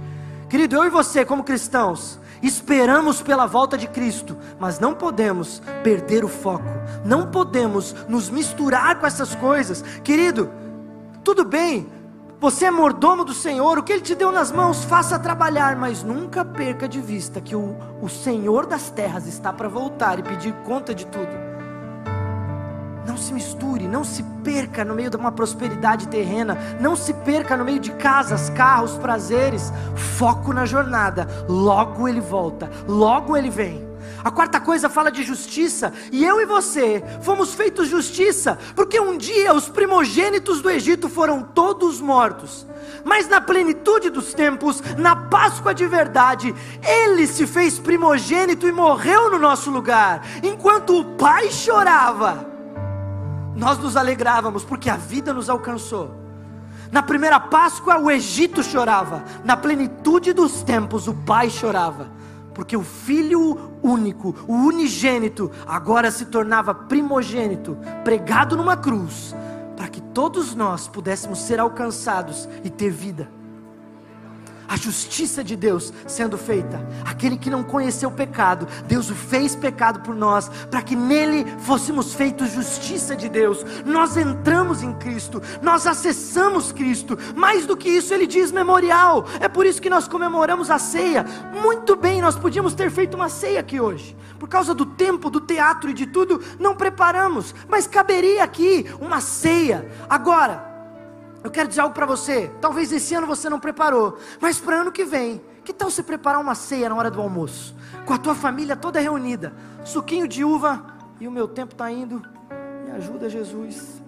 Querido, 0.48 0.76
eu 0.76 0.84
e 0.84 0.90
você, 0.90 1.24
como 1.24 1.42
cristãos, 1.42 2.20
esperamos 2.40 3.20
pela 3.20 3.44
volta 3.44 3.76
de 3.76 3.88
Cristo, 3.88 4.38
mas 4.60 4.78
não 4.78 4.94
podemos 4.94 5.60
perder 5.82 6.24
o 6.24 6.28
foco, 6.28 6.68
não 7.04 7.26
podemos 7.32 7.92
nos 8.08 8.30
misturar 8.30 9.00
com 9.00 9.06
essas 9.06 9.34
coisas. 9.34 9.82
Querido, 10.04 10.48
tudo 11.24 11.44
bem, 11.44 11.88
você 12.42 12.64
é 12.64 12.70
mordomo 12.72 13.24
do 13.24 13.32
Senhor, 13.32 13.78
o 13.78 13.84
que 13.84 13.92
Ele 13.92 14.02
te 14.02 14.16
deu 14.16 14.32
nas 14.32 14.50
mãos, 14.50 14.82
faça 14.82 15.16
trabalhar, 15.16 15.76
mas 15.76 16.02
nunca 16.02 16.44
perca 16.44 16.88
de 16.88 17.00
vista 17.00 17.40
que 17.40 17.54
o, 17.54 17.76
o 18.02 18.08
Senhor 18.08 18.66
das 18.66 18.90
terras 18.90 19.28
está 19.28 19.52
para 19.52 19.68
voltar 19.68 20.18
e 20.18 20.24
pedir 20.24 20.52
conta 20.64 20.92
de 20.92 21.06
tudo. 21.06 21.30
Não 23.06 23.16
se 23.16 23.32
misture, 23.32 23.86
não 23.86 24.02
se 24.02 24.24
perca 24.42 24.84
no 24.84 24.92
meio 24.92 25.08
de 25.08 25.16
uma 25.16 25.30
prosperidade 25.30 26.08
terrena, 26.08 26.58
não 26.80 26.96
se 26.96 27.14
perca 27.14 27.56
no 27.56 27.64
meio 27.64 27.78
de 27.78 27.92
casas, 27.92 28.50
carros, 28.50 28.98
prazeres. 28.98 29.72
Foco 29.94 30.52
na 30.52 30.66
jornada, 30.66 31.28
logo 31.48 32.08
Ele 32.08 32.20
volta, 32.20 32.68
logo 32.88 33.36
Ele 33.36 33.50
vem. 33.50 33.91
A 34.24 34.30
quarta 34.30 34.60
coisa 34.60 34.88
fala 34.88 35.10
de 35.10 35.24
justiça, 35.24 35.92
e 36.12 36.24
eu 36.24 36.40
e 36.40 36.46
você 36.46 37.02
fomos 37.22 37.54
feitos 37.54 37.88
justiça, 37.88 38.56
porque 38.76 39.00
um 39.00 39.16
dia 39.16 39.52
os 39.52 39.68
primogênitos 39.68 40.62
do 40.62 40.70
Egito 40.70 41.08
foram 41.08 41.42
todos 41.42 42.00
mortos. 42.00 42.64
Mas 43.04 43.28
na 43.28 43.40
plenitude 43.40 44.10
dos 44.10 44.32
tempos, 44.32 44.80
na 44.96 45.16
Páscoa 45.16 45.74
de 45.74 45.86
verdade, 45.88 46.54
ele 46.82 47.26
se 47.26 47.46
fez 47.46 47.80
primogênito 47.80 48.68
e 48.68 48.72
morreu 48.72 49.30
no 49.30 49.40
nosso 49.40 49.70
lugar, 49.70 50.24
enquanto 50.42 51.00
o 51.00 51.04
pai 51.16 51.50
chorava. 51.50 52.46
Nós 53.56 53.76
nos 53.78 53.96
alegrávamos 53.96 54.64
porque 54.64 54.88
a 54.88 54.96
vida 54.96 55.32
nos 55.32 55.50
alcançou. 55.50 56.14
Na 56.92 57.02
primeira 57.02 57.40
Páscoa, 57.40 57.98
o 57.98 58.10
Egito 58.10 58.62
chorava, 58.62 59.24
na 59.44 59.56
plenitude 59.56 60.32
dos 60.32 60.62
tempos, 60.62 61.08
o 61.08 61.14
pai 61.14 61.50
chorava 61.50 62.21
porque 62.54 62.76
o 62.76 62.82
filho 62.82 63.72
único, 63.82 64.34
o 64.46 64.54
unigênito, 64.54 65.50
agora 65.66 66.10
se 66.10 66.26
tornava 66.26 66.74
primogênito, 66.74 67.76
pregado 68.04 68.56
numa 68.56 68.76
cruz, 68.76 69.34
para 69.76 69.88
que 69.88 70.00
todos 70.00 70.54
nós 70.54 70.86
pudéssemos 70.88 71.40
ser 71.40 71.58
alcançados 71.58 72.48
e 72.62 72.70
ter 72.70 72.90
vida 72.90 73.41
a 74.72 74.76
justiça 74.76 75.44
de 75.44 75.54
Deus 75.54 75.92
sendo 76.06 76.38
feita. 76.38 76.80
Aquele 77.04 77.36
que 77.36 77.50
não 77.50 77.62
conheceu 77.62 78.08
o 78.08 78.12
pecado, 78.12 78.66
Deus 78.86 79.10
o 79.10 79.14
fez 79.14 79.54
pecado 79.54 80.00
por 80.00 80.14
nós, 80.14 80.48
para 80.70 80.80
que 80.80 80.96
nele 80.96 81.44
fôssemos 81.58 82.14
feitos 82.14 82.52
justiça 82.52 83.14
de 83.14 83.28
Deus. 83.28 83.62
Nós 83.84 84.16
entramos 84.16 84.82
em 84.82 84.94
Cristo, 84.94 85.42
nós 85.60 85.86
acessamos 85.86 86.72
Cristo. 86.72 87.18
Mais 87.36 87.66
do 87.66 87.76
que 87.76 87.90
isso, 87.90 88.14
ele 88.14 88.26
diz 88.26 88.50
memorial. 88.50 89.26
É 89.40 89.46
por 89.46 89.66
isso 89.66 89.82
que 89.82 89.90
nós 89.90 90.08
comemoramos 90.08 90.70
a 90.70 90.78
ceia. 90.78 91.26
Muito 91.52 91.94
bem, 91.94 92.22
nós 92.22 92.36
podíamos 92.36 92.72
ter 92.72 92.90
feito 92.90 93.14
uma 93.14 93.28
ceia 93.28 93.60
aqui 93.60 93.78
hoje. 93.78 94.16
Por 94.38 94.48
causa 94.48 94.72
do 94.72 94.86
tempo, 94.86 95.28
do 95.28 95.40
teatro 95.42 95.90
e 95.90 95.94
de 95.94 96.06
tudo, 96.06 96.42
não 96.58 96.74
preparamos, 96.74 97.54
mas 97.68 97.86
caberia 97.86 98.42
aqui 98.42 98.86
uma 98.98 99.20
ceia. 99.20 99.86
Agora, 100.08 100.71
eu 101.42 101.50
quero 101.50 101.68
dizer 101.68 101.80
algo 101.80 101.94
para 101.94 102.06
você. 102.06 102.50
Talvez 102.60 102.92
esse 102.92 103.14
ano 103.14 103.26
você 103.26 103.48
não 103.48 103.58
preparou, 103.58 104.18
mas 104.40 104.58
para 104.58 104.76
ano 104.76 104.92
que 104.92 105.04
vem, 105.04 105.40
que 105.64 105.72
tal 105.72 105.90
você 105.90 106.02
preparar 106.02 106.40
uma 106.40 106.54
ceia 106.54 106.88
na 106.88 106.94
hora 106.94 107.10
do 107.10 107.20
almoço, 107.20 107.74
com 108.04 108.12
a 108.12 108.18
tua 108.18 108.34
família 108.34 108.76
toda 108.76 109.00
reunida, 109.00 109.52
suquinho 109.84 110.26
de 110.28 110.44
uva 110.44 110.84
e 111.20 111.26
o 111.26 111.30
meu 111.30 111.48
tempo 111.48 111.72
está 111.72 111.90
indo. 111.90 112.22
Me 112.84 112.92
ajuda, 112.92 113.28
Jesus. 113.28 114.02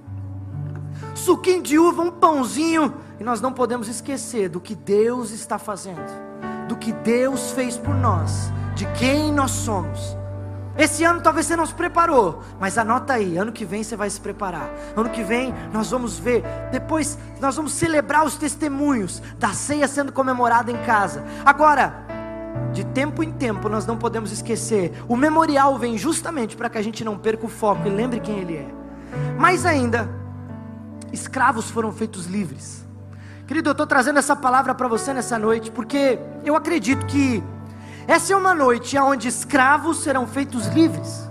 Suquinho 1.14 1.62
de 1.62 1.78
uva, 1.78 2.02
um 2.02 2.10
pãozinho, 2.10 2.94
e 3.18 3.24
nós 3.24 3.40
não 3.40 3.52
podemos 3.52 3.88
esquecer 3.88 4.48
do 4.48 4.60
que 4.60 4.74
Deus 4.74 5.30
está 5.30 5.58
fazendo, 5.58 6.02
do 6.68 6.76
que 6.76 6.92
Deus 6.92 7.52
fez 7.52 7.76
por 7.76 7.94
nós, 7.94 8.52
de 8.74 8.86
quem 8.92 9.32
nós 9.32 9.50
somos. 9.50 10.16
Esse 10.76 11.04
ano 11.04 11.20
talvez 11.20 11.46
você 11.46 11.54
não 11.54 11.66
se 11.66 11.74
preparou, 11.74 12.42
mas 12.58 12.76
anota 12.76 13.12
aí, 13.12 13.36
ano 13.36 13.52
que 13.52 13.64
vem 13.64 13.84
você 13.84 13.94
vai 13.94 14.10
se 14.10 14.20
preparar. 14.20 14.68
Ano 14.96 15.08
que 15.08 15.22
vem 15.22 15.54
nós 15.72 15.90
vamos 15.90 16.18
ver, 16.18 16.42
depois 16.72 17.16
nós 17.40 17.54
vamos 17.56 17.74
celebrar 17.74 18.24
os 18.24 18.36
testemunhos 18.36 19.22
da 19.38 19.50
ceia 19.50 19.86
sendo 19.86 20.12
comemorada 20.12 20.72
em 20.72 20.76
casa. 20.78 21.24
Agora, 21.44 21.94
de 22.72 22.84
tempo 22.86 23.22
em 23.22 23.30
tempo 23.30 23.68
nós 23.68 23.86
não 23.86 23.96
podemos 23.96 24.32
esquecer, 24.32 24.92
o 25.08 25.16
memorial 25.16 25.78
vem 25.78 25.96
justamente 25.96 26.56
para 26.56 26.68
que 26.68 26.78
a 26.78 26.82
gente 26.82 27.04
não 27.04 27.16
perca 27.16 27.46
o 27.46 27.48
foco 27.48 27.86
e 27.86 27.90
lembre 27.90 28.18
quem 28.18 28.38
ele 28.38 28.56
é. 28.56 28.66
Mais 29.38 29.64
ainda, 29.64 30.08
escravos 31.12 31.70
foram 31.70 31.92
feitos 31.92 32.26
livres. 32.26 32.84
Querido, 33.46 33.68
eu 33.68 33.72
estou 33.72 33.86
trazendo 33.86 34.18
essa 34.18 34.34
palavra 34.34 34.74
para 34.74 34.88
você 34.88 35.12
nessa 35.12 35.38
noite, 35.38 35.70
porque 35.70 36.18
eu 36.44 36.56
acredito 36.56 37.04
que 37.06 37.44
essa 38.06 38.32
é 38.32 38.36
uma 38.36 38.54
noite 38.54 38.98
onde 38.98 39.28
escravos 39.28 39.98
serão 40.02 40.26
feitos 40.26 40.66
livres. 40.68 41.24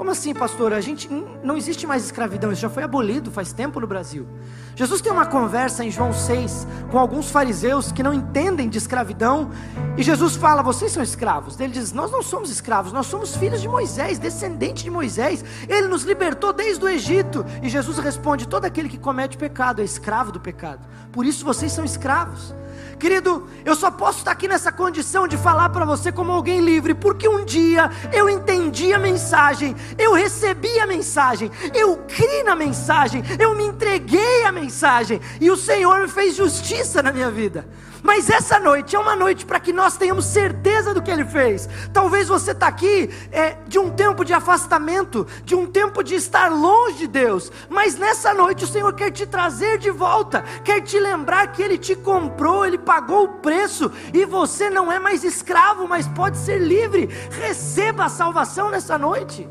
Como 0.00 0.12
assim, 0.12 0.32
pastor? 0.32 0.72
A 0.72 0.80
gente 0.80 1.10
não 1.44 1.58
existe 1.58 1.86
mais 1.86 2.06
escravidão, 2.06 2.50
isso 2.50 2.62
já 2.62 2.70
foi 2.70 2.82
abolido 2.82 3.30
faz 3.30 3.52
tempo 3.52 3.78
no 3.78 3.86
Brasil. 3.86 4.26
Jesus 4.74 5.02
tem 5.02 5.12
uma 5.12 5.26
conversa 5.26 5.84
em 5.84 5.90
João 5.90 6.10
6 6.10 6.66
com 6.90 6.98
alguns 6.98 7.30
fariseus 7.30 7.92
que 7.92 8.02
não 8.02 8.14
entendem 8.14 8.66
de 8.66 8.78
escravidão, 8.78 9.50
e 9.98 10.02
Jesus 10.02 10.36
fala: 10.36 10.62
"Vocês 10.62 10.90
são 10.90 11.02
escravos". 11.02 11.60
Ele 11.60 11.74
diz: 11.74 11.92
"Nós 11.92 12.10
não 12.10 12.22
somos 12.22 12.50
escravos, 12.50 12.94
nós 12.94 13.08
somos 13.08 13.36
filhos 13.36 13.60
de 13.60 13.68
Moisés, 13.68 14.18
descendente 14.18 14.82
de 14.82 14.90
Moisés. 14.90 15.44
Ele 15.68 15.86
nos 15.86 16.04
libertou 16.04 16.50
desde 16.50 16.82
o 16.82 16.88
Egito". 16.88 17.44
E 17.62 17.68
Jesus 17.68 17.98
responde: 17.98 18.48
"Todo 18.48 18.64
aquele 18.64 18.88
que 18.88 18.96
comete 18.96 19.36
pecado 19.36 19.82
é 19.82 19.84
escravo 19.84 20.32
do 20.32 20.40
pecado. 20.40 20.80
Por 21.12 21.26
isso 21.26 21.44
vocês 21.44 21.72
são 21.72 21.84
escravos". 21.84 22.54
Querido, 22.98 23.48
eu 23.64 23.74
só 23.74 23.90
posso 23.90 24.18
estar 24.18 24.32
aqui 24.32 24.46
nessa 24.46 24.70
condição 24.70 25.26
de 25.26 25.36
falar 25.36 25.70
para 25.70 25.84
você 25.84 26.12
como 26.12 26.32
alguém 26.32 26.60
livre, 26.60 26.94
porque 26.94 27.28
um 27.28 27.44
dia 27.44 27.90
eu 28.12 28.28
entendi 28.28 28.92
a 28.92 28.98
mensagem, 28.98 29.74
eu 29.98 30.12
recebi 30.12 30.78
a 30.78 30.86
mensagem, 30.86 31.50
eu 31.74 31.96
criei 32.08 32.42
na 32.42 32.54
mensagem, 32.54 33.22
eu 33.38 33.54
me 33.54 33.64
entreguei 33.64 34.44
à 34.44 34.52
mensagem, 34.52 35.20
e 35.40 35.50
o 35.50 35.56
Senhor 35.56 36.00
me 36.00 36.08
fez 36.08 36.34
justiça 36.34 37.02
na 37.02 37.12
minha 37.12 37.30
vida. 37.30 37.66
Mas 38.02 38.30
essa 38.30 38.58
noite 38.58 38.96
é 38.96 38.98
uma 38.98 39.14
noite 39.14 39.44
para 39.44 39.60
que 39.60 39.72
nós 39.72 39.96
tenhamos 39.96 40.24
certeza 40.24 40.94
do 40.94 41.02
que 41.02 41.10
Ele 41.10 41.24
fez. 41.24 41.68
Talvez 41.92 42.28
você 42.28 42.52
está 42.52 42.66
aqui 42.66 43.10
é, 43.30 43.56
de 43.66 43.78
um 43.78 43.90
tempo 43.90 44.24
de 44.24 44.32
afastamento, 44.32 45.26
de 45.44 45.54
um 45.54 45.66
tempo 45.66 46.02
de 46.02 46.14
estar 46.14 46.50
longe 46.50 46.98
de 46.98 47.06
Deus, 47.06 47.50
mas 47.68 47.96
nessa 47.96 48.32
noite 48.34 48.64
o 48.64 48.66
Senhor 48.66 48.92
quer 48.94 49.10
te 49.10 49.26
trazer 49.26 49.78
de 49.78 49.90
volta, 49.90 50.42
quer 50.64 50.80
te 50.80 50.98
lembrar 50.98 51.48
que 51.48 51.62
Ele 51.62 51.78
te 51.78 51.94
comprou, 51.94 52.64
Ele 52.70 52.78
pagou 52.78 53.24
o 53.24 53.28
preço 53.40 53.90
e 54.14 54.24
você 54.24 54.70
não 54.70 54.90
é 54.90 54.98
mais 54.98 55.24
escravo, 55.24 55.86
mas 55.88 56.06
pode 56.08 56.38
ser 56.38 56.58
livre. 56.58 57.06
Receba 57.30 58.04
a 58.04 58.08
salvação 58.08 58.70
nessa 58.70 58.96
noite. 58.96 59.48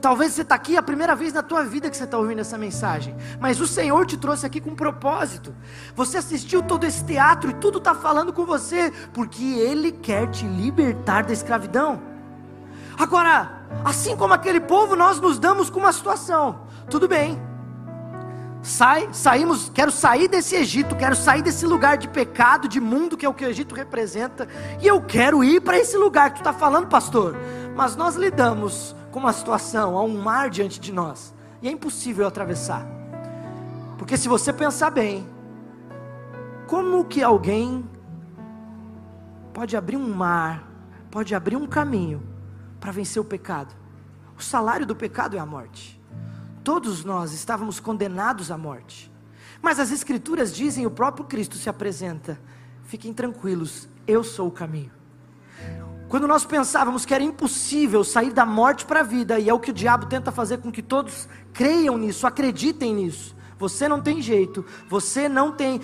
Talvez 0.00 0.32
você 0.32 0.42
está 0.42 0.54
aqui 0.54 0.76
a 0.76 0.82
primeira 0.82 1.16
vez 1.16 1.32
na 1.32 1.42
tua 1.42 1.64
vida 1.64 1.90
que 1.90 1.96
você 1.96 2.04
está 2.04 2.18
ouvindo 2.18 2.40
essa 2.40 2.58
mensagem, 2.58 3.16
mas 3.40 3.60
o 3.60 3.66
Senhor 3.66 4.06
te 4.06 4.16
trouxe 4.16 4.46
aqui 4.46 4.60
com 4.60 4.70
um 4.70 4.76
propósito. 4.76 5.54
Você 5.94 6.18
assistiu 6.18 6.62
todo 6.62 6.84
esse 6.84 7.02
teatro 7.04 7.50
e 7.50 7.54
tudo 7.54 7.78
está 7.78 7.94
falando 7.94 8.32
com 8.32 8.44
você, 8.44 8.92
porque 9.12 9.42
Ele 9.42 9.90
quer 9.90 10.30
te 10.30 10.46
libertar 10.46 11.24
da 11.24 11.32
escravidão. 11.32 12.00
Agora, 12.98 13.66
assim 13.84 14.16
como 14.16 14.34
aquele 14.34 14.60
povo, 14.60 14.94
nós 14.94 15.20
nos 15.20 15.38
damos 15.38 15.70
com 15.70 15.80
uma 15.80 15.92
situação. 15.92 16.60
Tudo 16.88 17.08
bem. 17.08 17.55
Sai, 18.66 19.08
saímos, 19.12 19.70
quero 19.72 19.92
sair 19.92 20.26
desse 20.26 20.56
Egito, 20.56 20.96
quero 20.96 21.14
sair 21.14 21.40
desse 21.40 21.64
lugar 21.64 21.96
de 21.96 22.08
pecado, 22.08 22.66
de 22.66 22.80
mundo 22.80 23.16
que 23.16 23.24
é 23.24 23.28
o 23.28 23.32
que 23.32 23.44
o 23.44 23.48
Egito 23.48 23.76
representa, 23.76 24.48
e 24.82 24.86
eu 24.88 25.00
quero 25.00 25.44
ir 25.44 25.60
para 25.60 25.78
esse 25.78 25.96
lugar 25.96 26.30
que 26.30 26.38
tu 26.38 26.48
está 26.48 26.52
falando, 26.52 26.88
pastor. 26.88 27.36
Mas 27.76 27.94
nós 27.94 28.16
lidamos 28.16 28.92
com 29.12 29.20
uma 29.20 29.32
situação, 29.32 29.96
há 29.96 30.02
um 30.02 30.20
mar 30.20 30.50
diante 30.50 30.80
de 30.80 30.92
nós, 30.92 31.32
e 31.62 31.68
é 31.68 31.70
impossível 31.70 32.26
atravessar. 32.26 32.84
Porque 33.96 34.16
se 34.16 34.26
você 34.26 34.52
pensar 34.52 34.90
bem, 34.90 35.24
como 36.66 37.04
que 37.04 37.22
alguém 37.22 37.88
pode 39.54 39.76
abrir 39.76 39.96
um 39.96 40.12
mar, 40.12 40.68
pode 41.08 41.36
abrir 41.36 41.54
um 41.54 41.68
caminho 41.68 42.20
para 42.80 42.90
vencer 42.90 43.22
o 43.22 43.24
pecado? 43.24 43.72
O 44.36 44.42
salário 44.42 44.84
do 44.84 44.96
pecado 44.96 45.36
é 45.36 45.38
a 45.38 45.46
morte. 45.46 45.95
Todos 46.66 47.04
nós 47.04 47.32
estávamos 47.32 47.78
condenados 47.78 48.50
à 48.50 48.58
morte. 48.58 49.08
Mas 49.62 49.78
as 49.78 49.92
Escrituras 49.92 50.52
dizem, 50.52 50.84
o 50.84 50.90
próprio 50.90 51.24
Cristo 51.24 51.56
se 51.56 51.68
apresenta: 51.68 52.40
fiquem 52.86 53.14
tranquilos, 53.14 53.88
eu 54.04 54.24
sou 54.24 54.48
o 54.48 54.50
caminho. 54.50 54.90
Quando 56.08 56.26
nós 56.26 56.44
pensávamos 56.44 57.06
que 57.06 57.14
era 57.14 57.22
impossível 57.22 58.02
sair 58.02 58.32
da 58.32 58.44
morte 58.44 58.84
para 58.84 58.98
a 58.98 59.04
vida, 59.04 59.38
e 59.38 59.48
é 59.48 59.54
o 59.54 59.60
que 59.60 59.70
o 59.70 59.72
diabo 59.72 60.06
tenta 60.06 60.32
fazer 60.32 60.58
com 60.58 60.72
que 60.72 60.82
todos 60.82 61.28
creiam 61.52 61.96
nisso, 61.96 62.26
acreditem 62.26 62.96
nisso. 62.96 63.35
Você 63.58 63.88
não 63.88 64.02
tem 64.02 64.20
jeito, 64.20 64.66
você 64.86 65.30
não 65.30 65.50
tem 65.50 65.80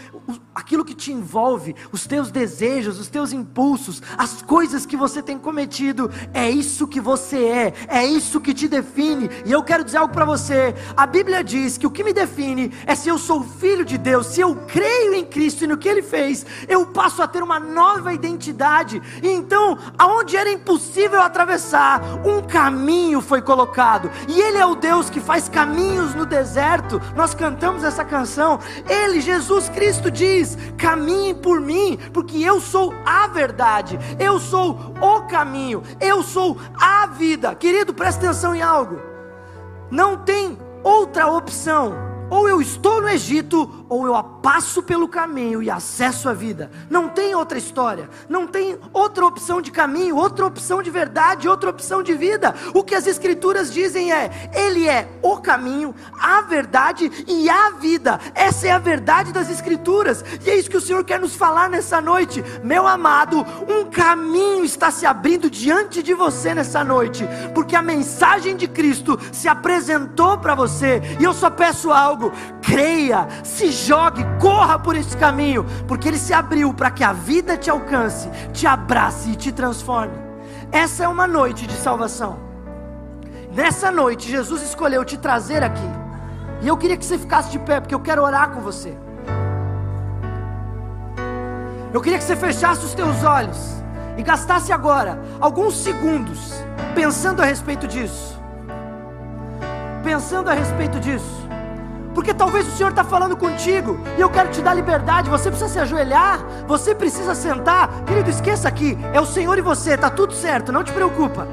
aquilo 0.55 0.85
que 0.85 0.95
te 0.95 1.11
envolve, 1.11 1.75
os 1.91 2.07
teus 2.07 2.31
desejos, 2.31 3.01
os 3.01 3.09
teus 3.09 3.33
impulsos, 3.33 4.03
as 4.19 4.43
coisas 4.43 4.85
que 4.85 4.95
você 4.95 5.23
tem 5.23 5.39
cometido, 5.39 6.11
é 6.35 6.51
isso 6.51 6.87
que 6.87 7.01
você 7.01 7.45
é, 7.45 7.75
é 7.89 8.05
isso 8.05 8.43
que 8.43 8.53
te 8.53 8.69
define. 8.69 9.31
E 9.47 9.53
eu 9.53 9.63
quero 9.63 9.85
dizer 9.85 9.97
algo 9.97 10.13
para 10.13 10.27
você: 10.27 10.75
a 10.95 11.07
Bíblia 11.07 11.43
diz 11.43 11.79
que 11.79 11.87
o 11.87 11.91
que 11.91 12.05
me 12.05 12.13
define 12.13 12.71
é 12.87 12.95
se 12.95 13.09
eu 13.09 13.17
sou 13.17 13.43
filho 13.43 13.87
de 13.87 13.97
Deus, 13.97 14.27
se 14.27 14.43
eu 14.43 14.55
creio 14.67 15.15
em 15.15 15.25
Cristo 15.25 15.65
e 15.65 15.67
no 15.67 15.79
que 15.79 15.89
Ele 15.89 16.03
fez, 16.03 16.45
eu 16.69 16.85
passo 16.85 17.23
a 17.23 17.29
ter 17.29 17.43
uma 17.43 17.59
nova 17.59 18.13
identidade. 18.13 19.01
E 19.23 19.29
então, 19.29 19.79
aonde 19.97 20.37
era 20.37 20.53
impossível 20.53 21.23
atravessar, 21.23 22.03
um 22.23 22.43
caminho 22.43 23.23
foi 23.23 23.41
colocado, 23.41 24.11
e 24.29 24.39
Ele 24.39 24.59
é 24.59 24.67
o 24.67 24.75
Deus 24.75 25.09
que 25.09 25.21
faz 25.21 25.49
caminhos 25.49 26.15
no 26.15 26.27
deserto. 26.27 27.01
Nós 27.17 27.35
cantamos 27.35 27.62
essa 27.85 28.05
canção. 28.05 28.59
Ele, 28.89 29.21
Jesus 29.21 29.69
Cristo, 29.69 30.11
diz: 30.11 30.57
caminhe 30.77 31.35
por 31.35 31.61
mim, 31.61 31.99
porque 32.13 32.43
eu 32.43 32.61
sou 32.61 32.93
a 33.05 33.27
verdade, 33.27 33.99
eu 34.19 34.39
sou 34.39 34.95
o 35.01 35.23
caminho, 35.23 35.83
eu 36.01 36.23
sou 36.23 36.59
a 36.79 37.07
vida. 37.07 37.55
Querido, 37.55 37.95
presta 37.95 38.27
atenção 38.27 38.55
em 38.55 38.63
algo. 38.63 39.01
Não 39.91 40.17
tem 40.17 40.59
outra 40.83 41.27
opção 41.27 42.13
ou 42.33 42.49
eu 42.49 42.63
estou 42.63 43.03
no 43.03 43.11
Egito, 43.11 43.82
ou 43.93 44.07
eu 44.07 44.23
passo 44.23 44.83
pelo 44.83 45.07
caminho 45.07 45.63
e 45.63 45.69
acesso 45.69 46.27
a 46.27 46.33
vida. 46.33 46.71
Não 46.89 47.11
tem 47.11 47.35
outra 47.35 47.59
história, 47.59 48.09
não 48.27 48.47
tem 48.47 48.79
outra 48.91 49.27
opção 49.27 49.61
de 49.61 49.71
caminho, 49.71 50.17
outra 50.17 50.47
opção 50.47 50.83
de 50.83 50.91
verdade, 50.91 51.47
outra 51.47 51.69
opção 51.69 52.03
de 52.03 52.15
vida. 52.15 52.55
O 52.73 52.83
que 52.83 52.95
as 52.95 53.07
Escrituras 53.07 53.71
dizem 53.71 54.11
é: 54.11 54.51
Ele 54.55 54.89
é 54.89 55.07
o 55.21 55.37
caminho, 55.37 55.95
a 56.19 56.41
verdade 56.41 57.11
e 57.29 57.51
a 57.51 57.73
vida. 57.73 58.19
Essa 58.35 58.69
é 58.69 58.71
a 58.71 58.79
verdade 58.79 59.31
das 59.31 59.51
Escrituras, 59.51 60.25
e 60.43 60.49
é 60.49 60.57
isso 60.57 60.71
que 60.71 60.77
o 60.79 60.81
Senhor 60.81 61.05
quer 61.05 61.21
nos 61.21 61.37
falar 61.37 61.69
nessa 61.69 62.01
noite. 62.01 62.43
Meu 62.65 62.87
amado, 62.87 63.45
um 63.69 63.91
caminho 63.91 64.65
está 64.65 64.91
se 64.91 65.05
abrindo 65.05 65.51
diante 65.51 66.03
de 66.03 66.15
você 66.15 66.55
nessa 66.55 66.83
noite, 66.83 67.29
porque 67.55 67.77
a 67.77 67.83
mensagem 67.83 68.57
de 68.57 68.67
Cristo 68.67 69.21
se 69.31 69.49
apresentou 69.49 70.39
para 70.39 70.55
você, 70.55 71.03
e 71.21 71.25
eu 71.25 71.35
só 71.35 71.51
peço 71.51 71.93
algo 71.93 72.33
creia, 72.63 73.29
se 73.45 73.71
jogue, 73.87 74.25
corra 74.41 74.79
por 74.79 74.97
esse 74.97 75.17
caminho, 75.17 75.65
porque 75.87 76.09
ele 76.09 76.19
se 76.19 76.33
abriu 76.33 76.73
para 76.73 76.91
que 76.91 77.05
a 77.05 77.13
vida 77.13 77.57
te 77.57 77.71
alcance, 77.71 78.29
te 78.53 78.67
abrace 78.67 79.31
e 79.31 79.37
te 79.37 79.53
transforme. 79.53 80.15
Essa 80.71 81.05
é 81.05 81.09
uma 81.09 81.27
noite 81.27 81.67
de 81.67 81.75
salvação. 81.75 82.39
Nessa 83.53 83.91
noite, 83.91 84.31
Jesus 84.31 84.63
escolheu 84.63 85.05
te 85.05 85.19
trazer 85.19 85.63
aqui. 85.63 85.91
E 86.63 86.69
eu 86.69 86.77
queria 86.77 86.97
que 86.97 87.05
você 87.05 87.19
ficasse 87.19 87.51
de 87.51 87.59
pé, 87.59 87.81
porque 87.81 87.95
eu 87.95 88.01
quero 88.01 88.23
orar 88.23 88.51
com 88.51 88.61
você. 88.61 88.97
Eu 91.93 92.01
queria 92.01 92.19
que 92.19 92.25
você 92.25 92.37
fechasse 92.37 92.85
os 92.87 92.95
teus 92.95 93.23
olhos 93.23 93.59
e 94.17 94.23
gastasse 94.23 94.73
agora 94.73 95.21
alguns 95.41 95.77
segundos 95.77 96.55
pensando 96.95 97.43
a 97.43 97.45
respeito 97.45 97.87
disso. 97.87 98.41
Pensando 100.03 100.49
a 100.49 100.55
respeito 100.55 100.99
disso. 100.99 101.42
Porque 102.15 102.35
talvez 102.35 102.69
o 102.69 102.71
Senhor 102.73 102.91
está 102.91 103.03
falando 103.03 103.37
contigo 103.37 103.99
e 104.19 104.21
eu 104.21 104.29
quero 104.29 104.51
te 104.51 104.61
dar 104.61 104.75
liberdade. 104.75 105.31
Você 105.31 105.51
precisa 105.51 105.71
se 105.71 105.79
ajoelhar, 105.79 106.41
você 106.67 106.95
precisa 106.95 107.35
sentar. 107.35 108.05
Querido, 108.05 108.29
esqueça 108.29 108.69
aqui, 108.69 108.99
é 109.13 109.21
o 109.21 109.27
Senhor 109.27 109.57
e 109.59 109.63
você, 109.63 109.95
está 109.95 110.11
tudo 110.11 110.35
certo, 110.35 110.73
não 110.73 110.85
te 110.85 110.93
preocupa. 110.93 111.47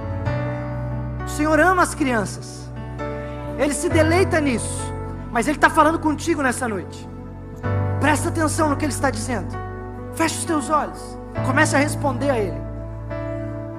O 1.26 1.30
Senhor 1.30 1.60
ama 1.60 1.84
as 1.84 1.94
crianças, 1.94 2.70
Ele 3.58 3.74
se 3.74 3.88
deleita 3.88 4.42
nisso, 4.42 4.94
mas 5.32 5.48
Ele 5.48 5.58
está 5.58 5.70
falando 5.70 6.00
contigo 6.00 6.42
nessa 6.42 6.68
noite. 6.68 7.08
Presta 8.02 8.30
atenção 8.30 8.70
no 8.70 8.76
que 8.76 8.86
Ele 8.86 8.92
está 8.92 9.10
dizendo. 9.10 9.56
Feche 10.16 10.40
os 10.40 10.46
teus 10.46 10.70
olhos, 10.70 11.18
comece 11.46 11.76
a 11.76 11.80
responder 11.80 12.30
a 12.30 12.38
Ele. 12.38 12.70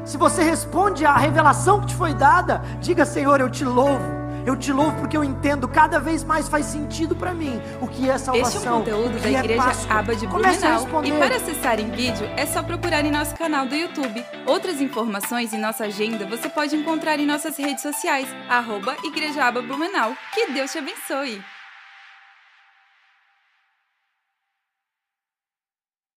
Se 0.04 0.16
você 0.16 0.42
responde 0.42 1.04
à 1.04 1.16
revelação 1.16 1.80
que 1.80 1.88
te 1.88 1.94
foi 1.94 2.14
dada, 2.14 2.62
diga: 2.80 3.04
Senhor, 3.04 3.40
eu 3.40 3.50
te 3.50 3.64
louvo. 3.64 4.19
Eu 4.50 4.56
te 4.56 4.72
louvo 4.72 4.96
porque 4.96 5.16
eu 5.16 5.22
entendo, 5.22 5.68
cada 5.68 6.00
vez 6.00 6.24
mais 6.24 6.48
faz 6.48 6.66
sentido 6.66 7.14
para 7.14 7.32
mim 7.32 7.62
o 7.80 7.86
que 7.86 8.10
é 8.10 8.18
salvação. 8.18 8.58
Este 8.58 8.66
é 8.66 8.72
um 8.72 8.78
conteúdo 8.80 9.20
da 9.20 9.28
é 9.28 9.32
Igreja 9.34 9.62
Páscoa. 9.62 9.94
Aba 9.96 10.16
de 10.16 10.26
Blumenau. 10.26 11.04
E 11.04 11.12
para 11.12 11.36
acessar 11.36 11.78
em 11.78 11.88
vídeo, 11.88 12.28
é 12.36 12.44
só 12.46 12.60
procurar 12.60 13.04
em 13.04 13.12
nosso 13.12 13.36
canal 13.36 13.64
do 13.64 13.76
YouTube. 13.76 14.26
Outras 14.46 14.80
informações 14.80 15.52
e 15.52 15.56
nossa 15.56 15.84
agenda 15.84 16.26
você 16.26 16.48
pode 16.48 16.74
encontrar 16.74 17.20
em 17.20 17.26
nossas 17.26 17.56
redes 17.56 17.80
sociais, 17.80 18.26
arroba 18.48 18.96
Igreja 19.04 19.44
Aba 19.44 19.62
Blumenau. 19.62 20.16
Que 20.34 20.50
Deus 20.50 20.72
te 20.72 20.78
abençoe! 20.78 21.59